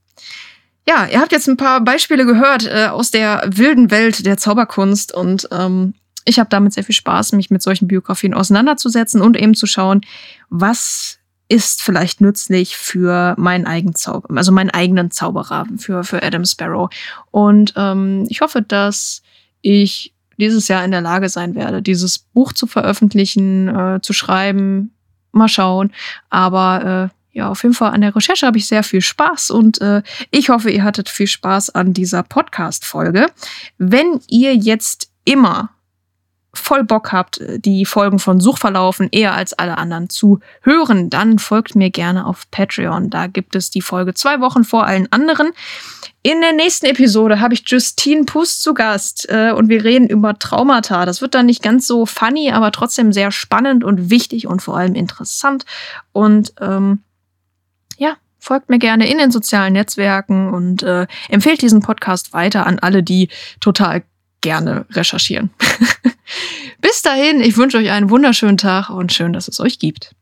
Ja, 0.88 1.07
ihr 1.07 1.20
habt 1.20 1.32
jetzt 1.32 1.47
ein 1.47 1.57
paar 1.57 1.82
Beispiele 1.82 2.26
gehört 2.26 2.66
äh, 2.66 2.88
aus 2.88 3.09
der 3.09 3.43
wilden 3.47 3.89
Welt 3.89 4.26
der 4.26 4.38
Zauberkunst 4.38 5.13
und 5.13 5.47
ähm, 5.51 5.95
ich 6.26 6.39
habe 6.39 6.49
damit 6.49 6.74
sehr 6.74 6.84
viel 6.84 6.95
Spaß, 6.95 7.34
mich 7.34 7.49
mit 7.49 7.61
solchen 7.61 7.88
Biografien 7.88 8.34
auseinanderzusetzen 8.34 9.22
und 9.22 9.38
eben 9.38 9.53
zu 9.53 9.68
schauen, 9.68 10.01
was 10.49 11.20
ist 11.48 11.82
vielleicht 11.82 12.22
nützlich 12.22 12.76
für 12.76 13.36
meinen 13.38 13.68
eigenen 13.68 13.96
Zauber, 13.96 14.36
also 14.36 14.52
meinen 14.52 14.72
eigenen 14.72 15.12
Zauberer, 15.12 15.66
für, 15.78 16.04
für 16.04 16.24
Adam 16.24 16.46
Sparrow. 16.46 16.89
Und 17.32 17.74
ähm, 17.76 18.26
ich 18.30 18.41
hoffe, 18.41 18.62
dass 18.62 19.22
ich 19.62 20.14
dieses 20.38 20.68
Jahr 20.68 20.84
in 20.84 20.91
der 20.91 21.02
Lage 21.02 21.30
sein 21.30 21.56
werde, 21.56 21.82
dieses 21.82 22.20
Buch 22.20 22.54
zu 22.54 22.68
veröffentlichen, 22.68 23.68
äh, 23.68 24.00
zu 24.02 24.14
schreiben. 24.14 24.91
Mal 25.32 25.50
schauen. 25.50 25.91
Aber 26.30 27.12
äh, 27.12 27.38
ja, 27.38 27.50
auf 27.50 27.64
jeden 27.64 27.76
Fall 27.76 27.91
an 27.91 28.02
der 28.02 28.16
Recherche 28.16 28.48
habe 28.48 28.58
ich 28.58 28.68
sehr 28.68 28.84
viel 28.84 29.02
Spaß 29.02 29.52
und 29.52 29.82
äh, 29.82 30.02
ich 30.32 30.50
hoffe, 30.50 30.72
ihr 30.72 30.84
hattet 30.84 31.10
viel 31.10 31.28
Spaß 31.28 31.72
an 31.72 31.91
dieser 31.91 32.24
Podcast-Folge. 32.24 33.28
Wenn 33.78 34.22
ihr 34.30 34.56
jetzt 34.56 35.10
immer 35.26 35.75
voll 36.56 36.84
Bock 36.84 37.12
habt, 37.12 37.41
die 37.58 37.86
Folgen 37.86 38.20
von 38.20 38.39
Suchverlaufen 38.39 39.10
eher 39.12 39.34
als 39.34 39.53
alle 39.53 39.78
anderen 39.78 40.10
zu 40.10 40.39
hören, 40.62 41.10
dann 41.10 41.39
folgt 41.39 41.76
mir 41.76 41.89
gerne 41.89 42.26
auf 42.26 42.49
Patreon. 42.51 43.10
Da 43.10 43.28
gibt 43.28 43.56
es 43.56 43.70
die 43.70 43.82
Folge 43.82 44.14
zwei 44.14 44.39
Wochen 44.39 44.64
vor 44.64 44.86
allen 44.86 45.12
anderen. 45.12 45.51
In 46.24 46.41
der 46.41 46.53
nächsten 46.53 46.88
Episode 46.88 47.39
habe 47.39 47.53
ich 47.53 47.64
Justine 47.68 48.24
Pust 48.24 48.64
zu 48.64 48.74
Gast 48.74 49.30
äh, 49.30 49.51
und 49.51 49.70
wir 49.70 49.84
reden 49.84 50.08
über 50.08 50.39
Traumata. 50.39 51.06
Das 51.06 51.22
wird 51.22 51.36
dann 51.36 51.45
nicht 51.45 51.62
ganz 51.62 51.86
so 51.86 52.08
funny, 52.08 52.51
aber 52.51 52.72
trotzdem 52.72 53.14
sehr 53.14 53.32
spannend 53.32 53.84
und 53.84 54.10
wichtig 54.10 54.47
und 54.47 54.62
vor 54.62 54.76
allem 54.76 54.95
interessant. 54.95 55.66
Und 56.14 56.53
ähm, 56.60 57.03
ja, 57.97 58.16
folgt 58.39 58.70
mir 58.70 58.80
gerne 58.80 59.08
in 59.08 59.20
den 59.20 59.30
sozialen 59.30 59.74
Netzwerken 59.74 60.51
und 60.51 60.82
äh, 60.82 61.06
empfehlt 61.30 61.62
diesen 61.62 61.82
Podcast 61.82 62.34
weiter 62.34 62.66
an 62.66 62.80
alle, 62.80 63.03
die 63.03 63.30
total 63.60 64.03
gerne 64.46 64.86
recherchieren. 64.91 65.50
Bis 66.80 67.02
dahin, 67.02 67.41
ich 67.41 67.58
wünsche 67.58 67.80
euch 67.80 67.89
einen 67.89 68.12
wunderschönen 68.12 68.58
Tag 68.58 68.91
und 68.91 69.12
schön, 69.12 69.34
dass 69.34 69.48
es 69.48 69.60
euch 69.60 69.80
gibt. 69.80 70.16